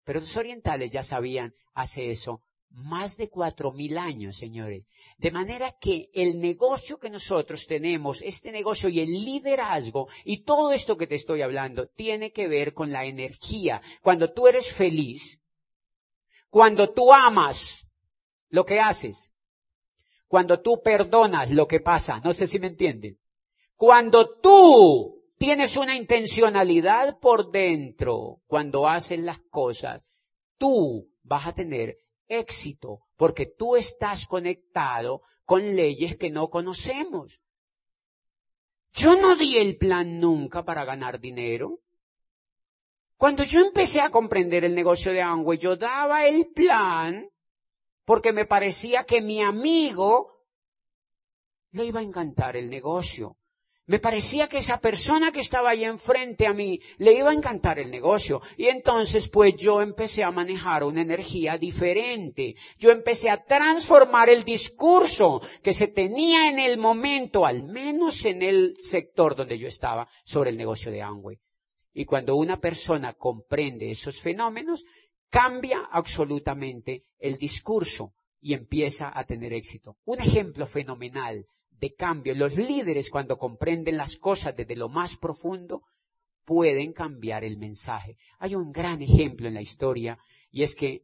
[0.03, 4.87] Pero los orientales ya sabían hace eso más de cuatro mil años, señores.
[5.17, 10.71] De manera que el negocio que nosotros tenemos, este negocio y el liderazgo y todo
[10.71, 13.81] esto que te estoy hablando, tiene que ver con la energía.
[14.01, 15.41] Cuando tú eres feliz,
[16.49, 17.87] cuando tú amas
[18.49, 19.33] lo que haces,
[20.27, 23.17] cuando tú perdonas lo que pasa, no sé si me entienden.
[23.75, 30.05] Cuando tú tienes una intencionalidad por dentro cuando haces las cosas,
[30.57, 31.97] tú vas a tener
[32.27, 37.41] éxito porque tú estás conectado con leyes que no conocemos.
[38.93, 41.79] Yo no di el plan nunca para ganar dinero.
[43.15, 47.29] Cuando yo empecé a comprender el negocio de Amway, yo daba el plan
[48.05, 50.43] porque me parecía que mi amigo
[51.71, 53.36] le iba a encantar el negocio.
[53.89, 57.79] Me parecía que esa persona que estaba ahí enfrente a mí le iba a encantar
[57.79, 58.41] el negocio.
[58.57, 62.55] Y entonces pues yo empecé a manejar una energía diferente.
[62.77, 68.43] Yo empecé a transformar el discurso que se tenía en el momento, al menos en
[68.43, 71.39] el sector donde yo estaba, sobre el negocio de Amway.
[71.93, 74.83] Y cuando una persona comprende esos fenómenos,
[75.29, 79.95] cambia absolutamente el discurso y empieza a tener éxito.
[80.03, 81.47] Un ejemplo fenomenal
[81.79, 82.35] de cambio.
[82.35, 85.83] Los líderes cuando comprenden las cosas desde lo más profundo
[86.45, 88.17] pueden cambiar el mensaje.
[88.39, 90.17] Hay un gran ejemplo en la historia
[90.51, 91.03] y es que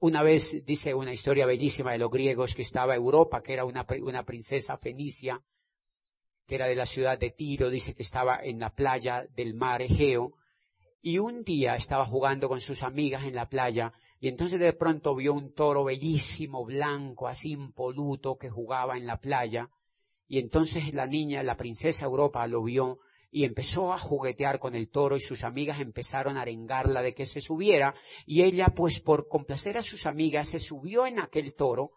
[0.00, 3.86] una vez dice una historia bellísima de los griegos que estaba Europa, que era una,
[4.02, 5.42] una princesa fenicia,
[6.46, 9.80] que era de la ciudad de Tiro, dice que estaba en la playa del mar
[9.80, 10.34] Egeo,
[11.00, 15.14] y un día estaba jugando con sus amigas en la playa y entonces de pronto
[15.14, 19.70] vio un toro bellísimo, blanco, así impoluto, que jugaba en la playa.
[20.26, 23.00] Y entonces la niña, la princesa Europa, lo vio
[23.30, 27.26] y empezó a juguetear con el toro y sus amigas empezaron a arengarla de que
[27.26, 27.94] se subiera.
[28.26, 31.90] Y ella, pues por complacer a sus amigas, se subió en aquel toro.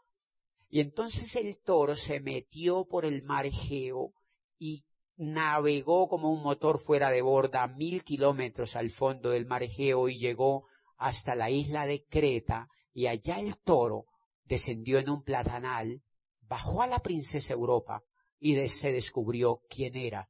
[0.68, 4.14] Y entonces el toro se metió por el mar Egeo
[4.58, 4.84] y
[5.16, 10.18] navegó como un motor fuera de borda mil kilómetros al fondo del mar Egeo y
[10.18, 10.66] llegó
[10.98, 14.06] hasta la isla de Creta y allá el toro
[14.46, 16.02] descendió en un platanal,
[16.42, 18.04] bajó a la princesa Europa
[18.40, 20.30] y se descubrió quién era.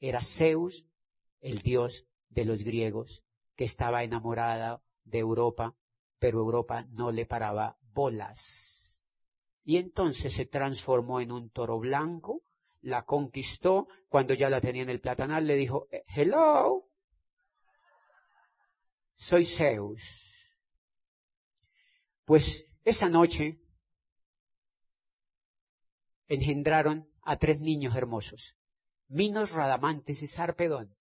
[0.00, 0.86] Era Zeus,
[1.40, 3.22] el dios de los griegos,
[3.54, 5.74] que estaba enamorada de Europa,
[6.18, 9.02] pero Europa no le paraba bolas.
[9.64, 12.42] Y entonces se transformó en un toro blanco,
[12.82, 16.85] la conquistó, cuando ya la tenía en el platanal le dijo, eh, hello,
[19.16, 20.02] soy Zeus.
[22.24, 23.60] Pues esa noche
[26.28, 28.56] engendraron a tres niños hermosos,
[29.08, 30.96] Minos, Radamantes y Sarpedón.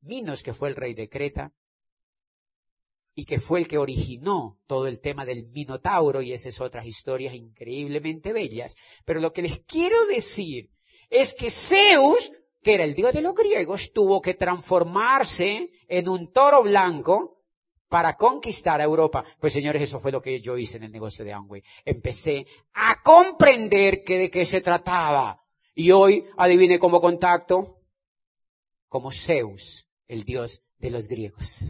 [0.00, 1.52] Minos, que fue el rey de Creta,
[3.14, 7.34] y que fue el que originó todo el tema del Minotauro, y esas otras historias
[7.34, 8.74] increíblemente bellas.
[9.04, 10.70] Pero lo que les quiero decir
[11.10, 12.30] es que Zeus
[12.62, 17.40] que era el dios de los griegos, tuvo que transformarse en un toro blanco
[17.88, 19.24] para conquistar a Europa.
[19.40, 21.62] Pues señores, eso fue lo que yo hice en el negocio de Amway.
[21.84, 25.42] Empecé a comprender que de qué se trataba.
[25.74, 27.80] Y hoy, adivine cómo contacto,
[28.88, 31.64] como Zeus, el dios de los griegos.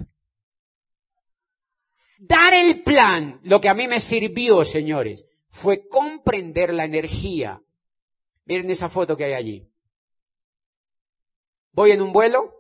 [2.18, 7.62] Dar el plan, lo que a mí me sirvió, señores, fue comprender la energía.
[8.45, 9.70] Miren esa foto que hay allí.
[11.73, 12.55] Voy en un vuelo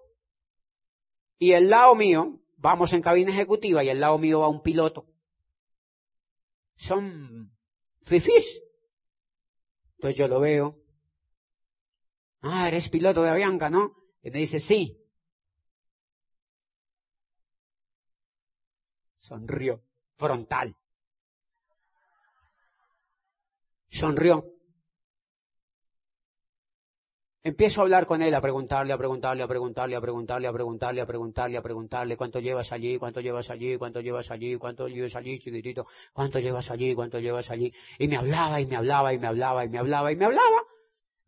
[1.38, 5.06] y el lado mío, vamos en cabina ejecutiva y el lado mío va un piloto.
[6.76, 7.52] Son
[8.02, 8.62] fifis.
[9.96, 10.78] Entonces yo lo veo.
[12.42, 13.96] Ah, eres piloto de Avianca, ¿no?
[14.22, 14.96] Y me dice, sí.
[19.14, 19.82] Sonrió.
[20.16, 20.76] Frontal.
[23.90, 24.59] Sonrió.
[27.42, 31.00] Empiezo a hablar con él, a preguntarle, a preguntarle, a preguntarle, a preguntarle, a preguntarle,
[31.00, 35.16] a preguntarle, a preguntarle, cuánto llevas allí, cuánto llevas allí, cuánto llevas allí, cuánto llevas
[35.16, 37.72] allí, chiquitito, cuánto llevas allí, cuánto llevas allí.
[37.98, 40.66] Y me hablaba, y me hablaba, y me hablaba, y me hablaba, y me hablaba.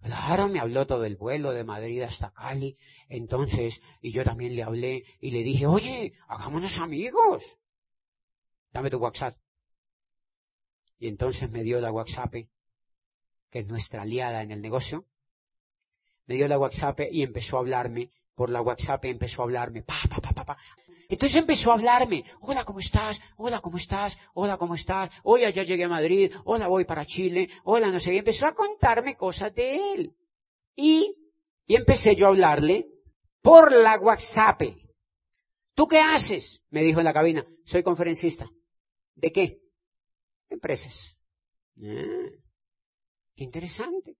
[0.03, 2.77] Claro, me habló todo el vuelo de Madrid hasta Cali.
[3.09, 7.59] Entonces, y yo también le hablé y le dije, oye, hagámonos amigos.
[8.71, 9.39] Dame tu WhatsApp.
[10.99, 15.07] Y entonces me dio la WhatsApp, que es nuestra aliada en el negocio
[16.27, 19.99] me dio la WhatsApp y empezó a hablarme, por la WhatsApp empezó a hablarme, pa,
[20.09, 20.57] pa, pa, pa, pa.
[21.09, 23.20] Entonces empezó a hablarme, hola, ¿cómo estás?
[23.37, 24.16] Hola, ¿cómo estás?
[24.33, 25.11] Hola, ¿cómo estás?
[25.25, 28.18] Hoy ya llegué a Madrid, hola, voy para Chile, hola, no sé qué.
[28.18, 30.16] Empezó a contarme cosas de él.
[30.75, 31.14] Y,
[31.66, 32.89] y empecé yo a hablarle
[33.43, 34.62] por la WhatsApp.
[35.75, 36.62] ¿Tú qué haces?
[36.70, 37.47] Me dijo en la cabina.
[37.64, 38.49] Soy conferencista.
[39.14, 39.61] ¿De qué?
[40.49, 41.18] Empresas.
[41.79, 42.31] Ah,
[43.35, 44.16] qué interesante.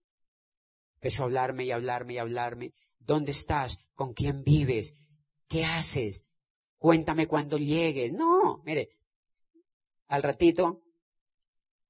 [1.03, 2.71] Empezó a hablarme y hablarme y hablarme.
[2.97, 3.77] ¿Dónde estás?
[3.93, 4.95] ¿Con quién vives?
[5.49, 6.23] ¿Qué haces?
[6.77, 8.13] Cuéntame cuando llegues.
[8.13, 8.87] No, mire,
[10.07, 10.81] al ratito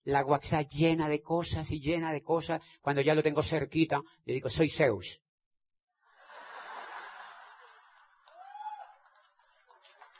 [0.05, 2.59] La WhatsApp llena de cosas y llena de cosas.
[2.81, 5.21] Cuando ya lo tengo cerquita, le digo, soy Zeus.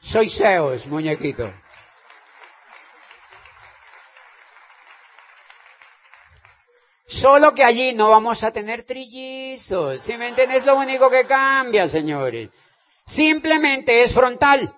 [0.02, 1.52] Soy Zeus, muñequito.
[7.14, 10.01] Solo que allí no vamos a tener trillizos.
[10.01, 12.49] Si me entiendes, es lo único que cambia, señores.
[13.05, 14.76] Simplemente es frontal.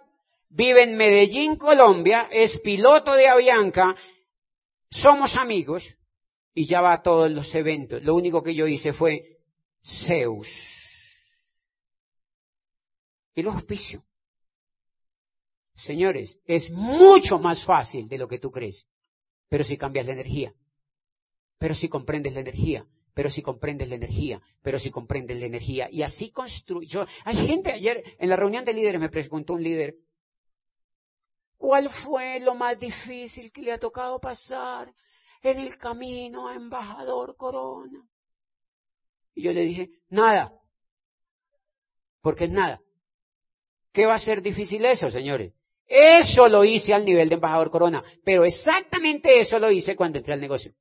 [0.50, 3.96] Vive en Medellín, Colombia, es piloto de Avianca,
[4.90, 5.98] somos amigos
[6.54, 8.04] y ya va a todos los eventos.
[8.04, 9.40] Lo único que yo hice fue
[9.82, 10.50] Zeus.
[13.34, 14.06] Y lo auspicio.
[15.74, 18.88] Señores, es mucho más fácil de lo que tú crees,
[19.48, 20.54] pero si cambias la energía,
[21.58, 25.88] pero si comprendes la energía, pero si comprendes la energía, pero si comprendes la energía.
[25.90, 27.06] Y así construyo.
[27.24, 29.96] Hay gente ayer en la reunión de líderes me preguntó un líder,
[31.58, 34.94] ¿cuál fue lo más difícil que le ha tocado pasar
[35.42, 38.06] en el camino a embajador Corona?
[39.34, 40.54] Y yo le dije, nada.
[42.22, 42.82] Porque es nada.
[43.94, 45.54] ¿Qué va a ser difícil eso, señores?
[45.88, 50.34] Eso lo hice al nivel de embajador Corona, pero exactamente eso lo hice cuando entré
[50.34, 50.74] al negocio.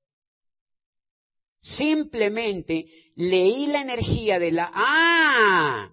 [1.64, 2.84] Simplemente
[3.16, 4.70] leí la energía de la...
[4.74, 5.90] Ah,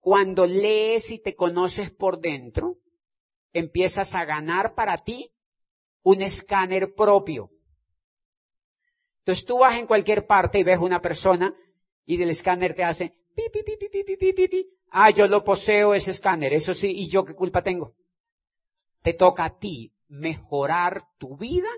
[0.00, 2.80] cuando lees y te conoces por dentro,
[3.52, 5.30] empiezas a ganar para ti
[6.02, 7.52] un escáner propio.
[9.20, 11.54] Entonces tú vas en cualquier parte y ves una persona
[12.04, 14.70] y del escáner te hace pi, pi, pi, pi, pi, pi, pi.
[14.90, 17.94] Ah, yo lo poseo ese escáner, eso sí, ¿y yo qué culpa tengo?
[19.02, 21.68] Te toca a ti mejorar tu vida,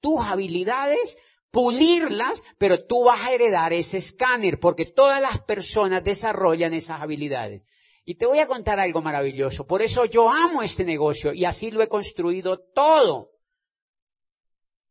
[0.00, 1.18] tus habilidades
[1.50, 7.66] pulirlas, pero tú vas a heredar ese escáner porque todas las personas desarrollan esas habilidades.
[8.04, 9.66] Y te voy a contar algo maravilloso.
[9.66, 13.32] Por eso yo amo este negocio y así lo he construido todo.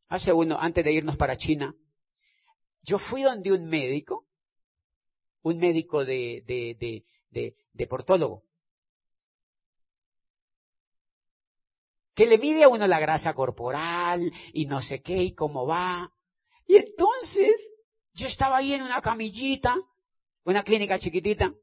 [0.09, 1.75] Hace uno, antes de irnos para China,
[2.83, 4.25] yo fui donde un médico,
[5.41, 8.43] un médico de, de, de, de, de portólogo,
[12.13, 16.11] que le mide a uno la grasa corporal y no sé qué y cómo va.
[16.68, 17.74] Y entonces,
[18.13, 19.76] yo estaba ahí en una camillita,
[20.43, 21.55] una clínica chiquitita,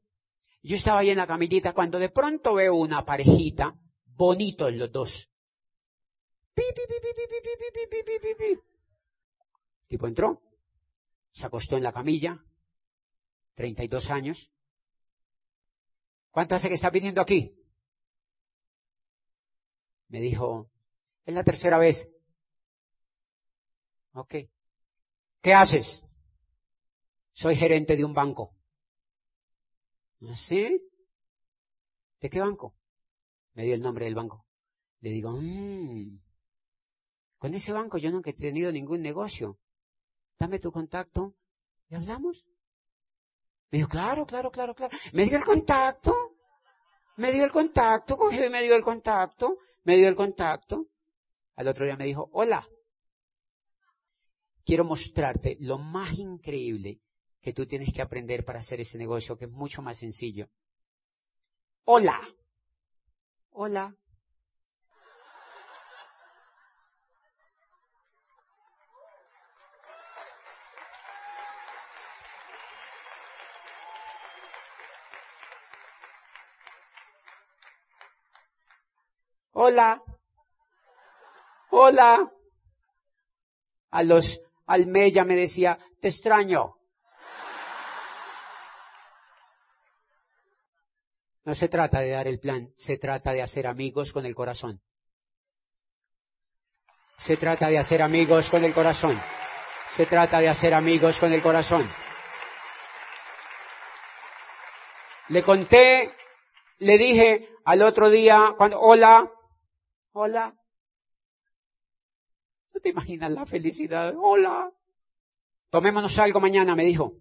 [0.63, 5.29] yo estaba ahí en la camillita cuando de pronto veo una parejita, bonitos los dos.
[6.55, 6.81] Pi, pi,
[8.37, 8.61] pi, El
[9.87, 10.41] tipo entró,
[11.31, 12.43] se acostó en la camilla,
[13.53, 14.51] 32 años.
[16.31, 17.55] ¿Cuánto hace que está viniendo aquí?
[20.07, 20.71] Me dijo,
[21.25, 22.09] es la tercera vez.
[24.13, 24.35] Ok.
[25.45, 26.03] ¿Qué haces?
[27.31, 28.55] Soy gerente de un banco.
[30.33, 30.81] ¿Sí?
[32.19, 32.75] ¿De qué banco?
[33.53, 34.43] Me dio el nombre del banco.
[35.01, 36.19] Le digo, mmm,
[37.37, 39.59] con ese banco yo nunca he tenido ningún negocio.
[40.39, 41.35] Dame tu contacto
[41.89, 42.43] y hablamos.
[43.69, 44.97] Me dijo, claro, claro, claro, claro.
[45.13, 46.11] Me dio el contacto.
[47.17, 49.59] Me dio el contacto, cogió y me dio el contacto.
[49.83, 50.87] Me dio el contacto.
[51.55, 52.67] Al otro día me dijo, hola,
[54.65, 56.99] quiero mostrarte lo más increíble
[57.41, 60.49] que tú tienes que aprender para hacer ese negocio, que es mucho más sencillo.
[61.85, 62.19] Hola.
[63.51, 63.95] Hola.
[79.53, 80.03] Hola.
[81.69, 82.31] Hola.
[83.91, 86.75] A los Almeya me decía, te extraño.
[91.43, 94.81] No se trata de dar el plan, se trata de hacer amigos con el corazón.
[97.17, 99.19] Se trata de hacer amigos con el corazón.
[99.95, 101.87] Se trata de hacer amigos con el corazón.
[105.29, 106.11] Le conté,
[106.79, 109.31] le dije al otro día, cuando, hola,
[110.11, 110.55] hola,
[112.75, 114.13] ¿No te imaginas la felicidad?
[114.17, 114.69] Hola.
[115.69, 117.13] Tomémonos algo mañana, me dijo.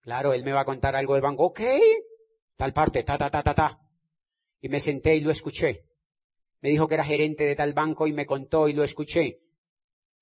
[0.00, 1.44] Claro, él me va a contar algo del banco.
[1.44, 1.60] Ok.
[2.56, 3.78] Tal parte, ta, ta, ta, ta, ta.
[4.60, 5.84] Y me senté y lo escuché.
[6.60, 9.38] Me dijo que era gerente de tal banco y me contó y lo escuché.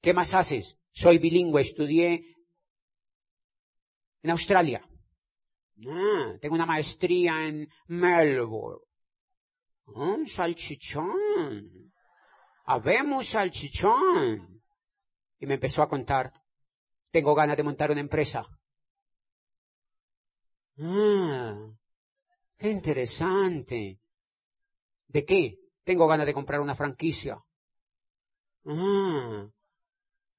[0.03, 0.77] ¿Qué más haces?
[0.93, 2.37] Soy bilingüe, estudié
[4.23, 4.87] en Australia.
[5.89, 8.85] Ah, tengo una maestría en Melbourne.
[9.97, 11.84] Ah, salchichón
[12.65, 14.63] habemos salchichón.
[15.39, 16.33] Y me empezó a contar,
[17.11, 18.47] tengo ganas de montar una empresa.
[20.79, 21.71] Ah,
[22.57, 24.01] qué interesante.
[25.09, 25.59] ¿De qué?
[25.85, 27.43] Tengo ganas de comprar una franquicia.
[28.67, 29.47] Ah,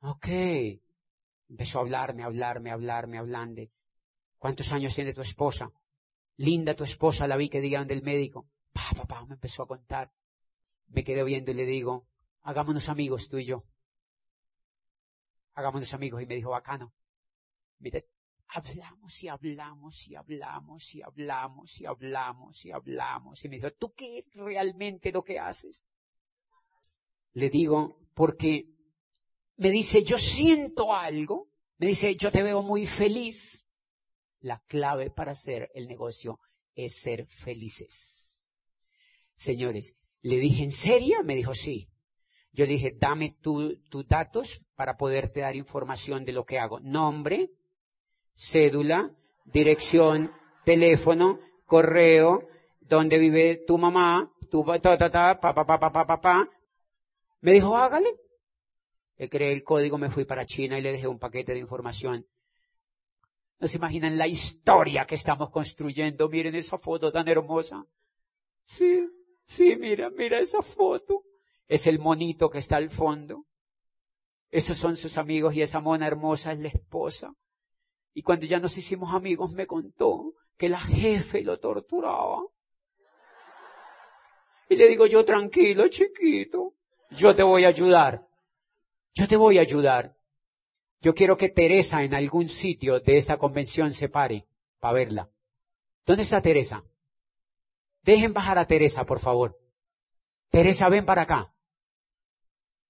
[0.01, 0.27] Ok.
[1.47, 3.71] Empezó a hablarme, hablarme, hablarme, a hablarme.
[4.37, 5.71] ¿Cuántos años tiene tu esposa?
[6.37, 8.47] Linda tu esposa, la vi que digan del médico.
[8.73, 10.11] Pa, papá, me empezó a contar.
[10.87, 12.07] Me quedé viendo y le digo,
[12.45, 13.63] hagámonos amigos tú y yo.
[15.55, 16.21] Hagámonos amigos.
[16.21, 16.93] Y me dijo, bacano.
[17.79, 18.03] Mire,
[18.47, 23.43] hablamos y hablamos y hablamos y hablamos y hablamos y hablamos.
[23.43, 25.83] Y me dijo, ¿tú qué realmente lo que haces?
[27.33, 28.69] Le digo, porque
[29.57, 31.49] me dice, yo siento algo.
[31.77, 33.67] Me dice, yo te veo muy feliz.
[34.39, 36.39] La clave para hacer el negocio
[36.75, 38.45] es ser felices.
[39.35, 41.23] Señores, le dije, ¿en serio?
[41.23, 41.89] Me dijo, sí.
[42.55, 46.79] Yo le dije, dame tus datos para poderte dar información de lo que hago.
[46.79, 47.51] Nombre,
[48.33, 49.11] cédula,
[49.43, 50.31] dirección,
[50.63, 52.47] teléfono, correo,
[52.79, 56.49] donde vive tu mamá, tu ta, ta, ta, pa, pa, pa, pa, pa, pa, pa.
[57.41, 58.15] Me dijo, hágale.
[59.17, 62.25] Le creé el código, me fui para China y le dejé un paquete de información.
[63.59, 66.29] No se imaginan la historia que estamos construyendo.
[66.29, 67.85] Miren esa foto tan hermosa.
[68.63, 69.09] Sí,
[69.43, 71.23] sí, mira, mira esa foto.
[71.67, 73.45] Es el monito que está al fondo.
[74.51, 77.33] Esos son sus amigos y esa mona hermosa es la esposa.
[78.13, 82.43] Y cuando ya nos hicimos amigos me contó que la jefe lo torturaba.
[84.69, 86.73] Y le digo yo, tranquilo, chiquito,
[87.11, 88.27] yo te voy a ayudar.
[89.13, 90.15] Yo te voy a ayudar.
[91.01, 94.47] Yo quiero que Teresa en algún sitio de esta convención se pare
[94.79, 95.29] para verla.
[96.05, 96.83] ¿Dónde está Teresa?
[98.01, 99.59] Dejen bajar a Teresa, por favor.
[100.49, 101.54] Teresa, ven para acá.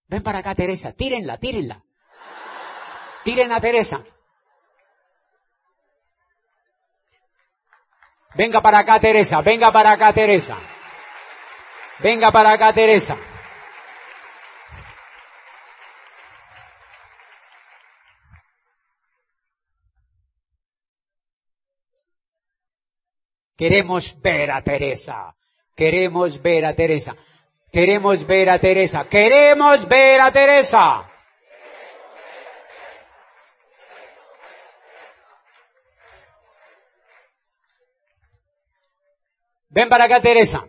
[0.08, 0.94] Ven para acá, Teresa.
[0.94, 1.84] Tírenla, tírenla.
[3.24, 4.00] Tiren a Teresa.
[8.36, 9.42] Venga para acá, Teresa.
[9.42, 10.56] Venga para acá, Teresa.
[12.00, 13.18] Venga para acá, Teresa.
[23.58, 25.36] Queremos ver a Teresa.
[25.76, 27.16] Queremos ver a Teresa.
[27.72, 29.08] Queremos ver a Teresa.
[29.08, 31.06] Queremos ver a Teresa.
[39.70, 40.66] Ven para acá, Teresa.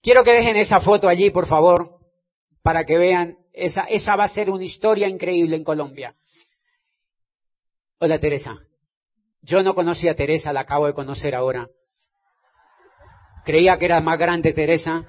[0.00, 2.00] Quiero que dejen esa foto allí, por favor,
[2.62, 3.38] para que vean.
[3.52, 6.16] Esa, esa va a ser una historia increíble en Colombia.
[7.98, 8.66] Hola, Teresa.
[9.42, 11.68] Yo no conocía a Teresa, la acabo de conocer ahora.
[13.44, 15.04] Creía que era más grande Teresa.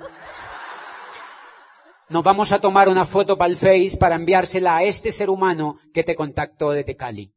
[2.09, 5.77] Nos vamos a tomar una foto para el Face para enviársela a este ser humano
[5.93, 7.31] que te contactó desde Cali.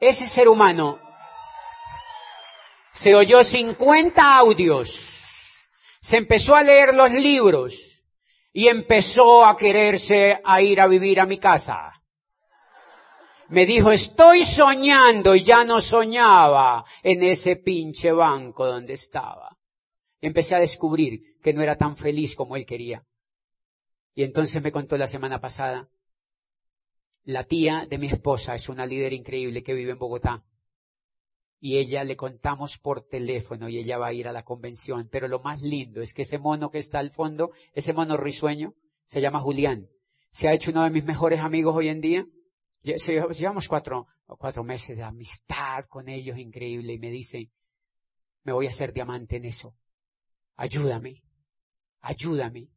[0.00, 0.98] Ese ser humano
[2.92, 5.24] se oyó 50 audios,
[6.00, 8.04] se empezó a leer los libros
[8.52, 11.92] y empezó a quererse a ir a vivir a mi casa.
[13.48, 19.56] Me dijo, estoy soñando y ya no soñaba en ese pinche banco donde estaba.
[20.24, 23.06] Empecé a descubrir que no era tan feliz como él quería.
[24.14, 25.90] Y entonces me contó la semana pasada,
[27.24, 30.44] la tía de mi esposa es una líder increíble que vive en Bogotá
[31.64, 35.08] y ella le contamos por teléfono y ella va a ir a la convención.
[35.10, 38.74] Pero lo más lindo es que ese mono que está al fondo, ese mono risueño,
[39.06, 39.88] se llama Julián.
[40.30, 42.26] Se ha hecho uno de mis mejores amigos hoy en día.
[42.82, 47.50] Llevamos cuatro, cuatro meses de amistad con ellos, increíble, y me dice,
[48.42, 49.74] me voy a hacer diamante en eso.
[50.56, 51.22] Ayúdame,
[52.00, 52.68] ayúdame,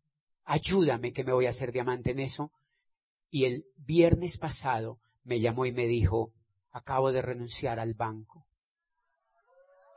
[0.46, 2.52] ayúdame que me voy a hacer diamante en eso.
[3.30, 6.34] Y el viernes pasado me llamó y me dijo,
[6.72, 8.48] acabo de renunciar al banco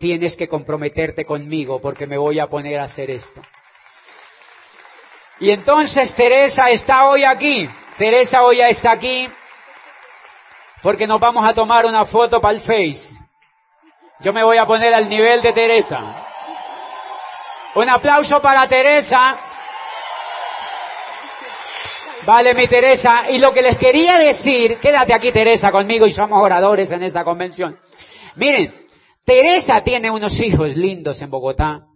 [0.01, 3.43] tienes que comprometerte conmigo porque me voy a poner a hacer esto.
[5.39, 7.68] Y entonces Teresa está hoy aquí.
[7.99, 9.28] Teresa hoy está aquí
[10.83, 13.14] porque nos vamos a tomar una foto para el Face.
[14.20, 16.30] Yo me voy a poner al nivel de Teresa.
[17.75, 19.39] Un aplauso para Teresa.
[22.27, 23.31] Vale, mi Teresa.
[23.31, 27.25] Y lo que les quería decir, quédate aquí Teresa conmigo y somos oradores en esta
[27.25, 27.79] convención.
[28.37, 28.89] Miren,
[29.25, 31.87] Teresa tiene unos hijos lindos en Bogotá.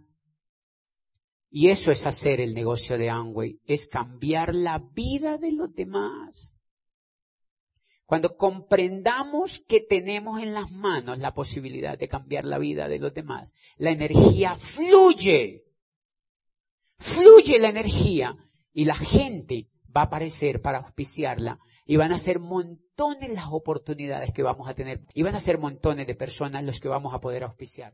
[1.49, 6.55] Y eso es hacer el negocio de Amway, es cambiar la vida de los demás.
[8.05, 13.13] Cuando comprendamos que tenemos en las manos la posibilidad de cambiar la vida de los
[13.13, 15.64] demás, la energía fluye.
[16.97, 18.35] Fluye la energía
[18.73, 24.33] y la gente va a aparecer para auspiciarla y van a ser montones las oportunidades
[24.33, 27.19] que vamos a tener y van a ser montones de personas los que vamos a
[27.19, 27.93] poder auspiciar.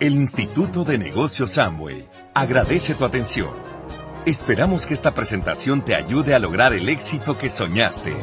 [0.00, 3.54] El Instituto de Negocios Samway agradece tu atención.
[4.24, 8.14] Esperamos que esta presentación te ayude a lograr el éxito que soñaste.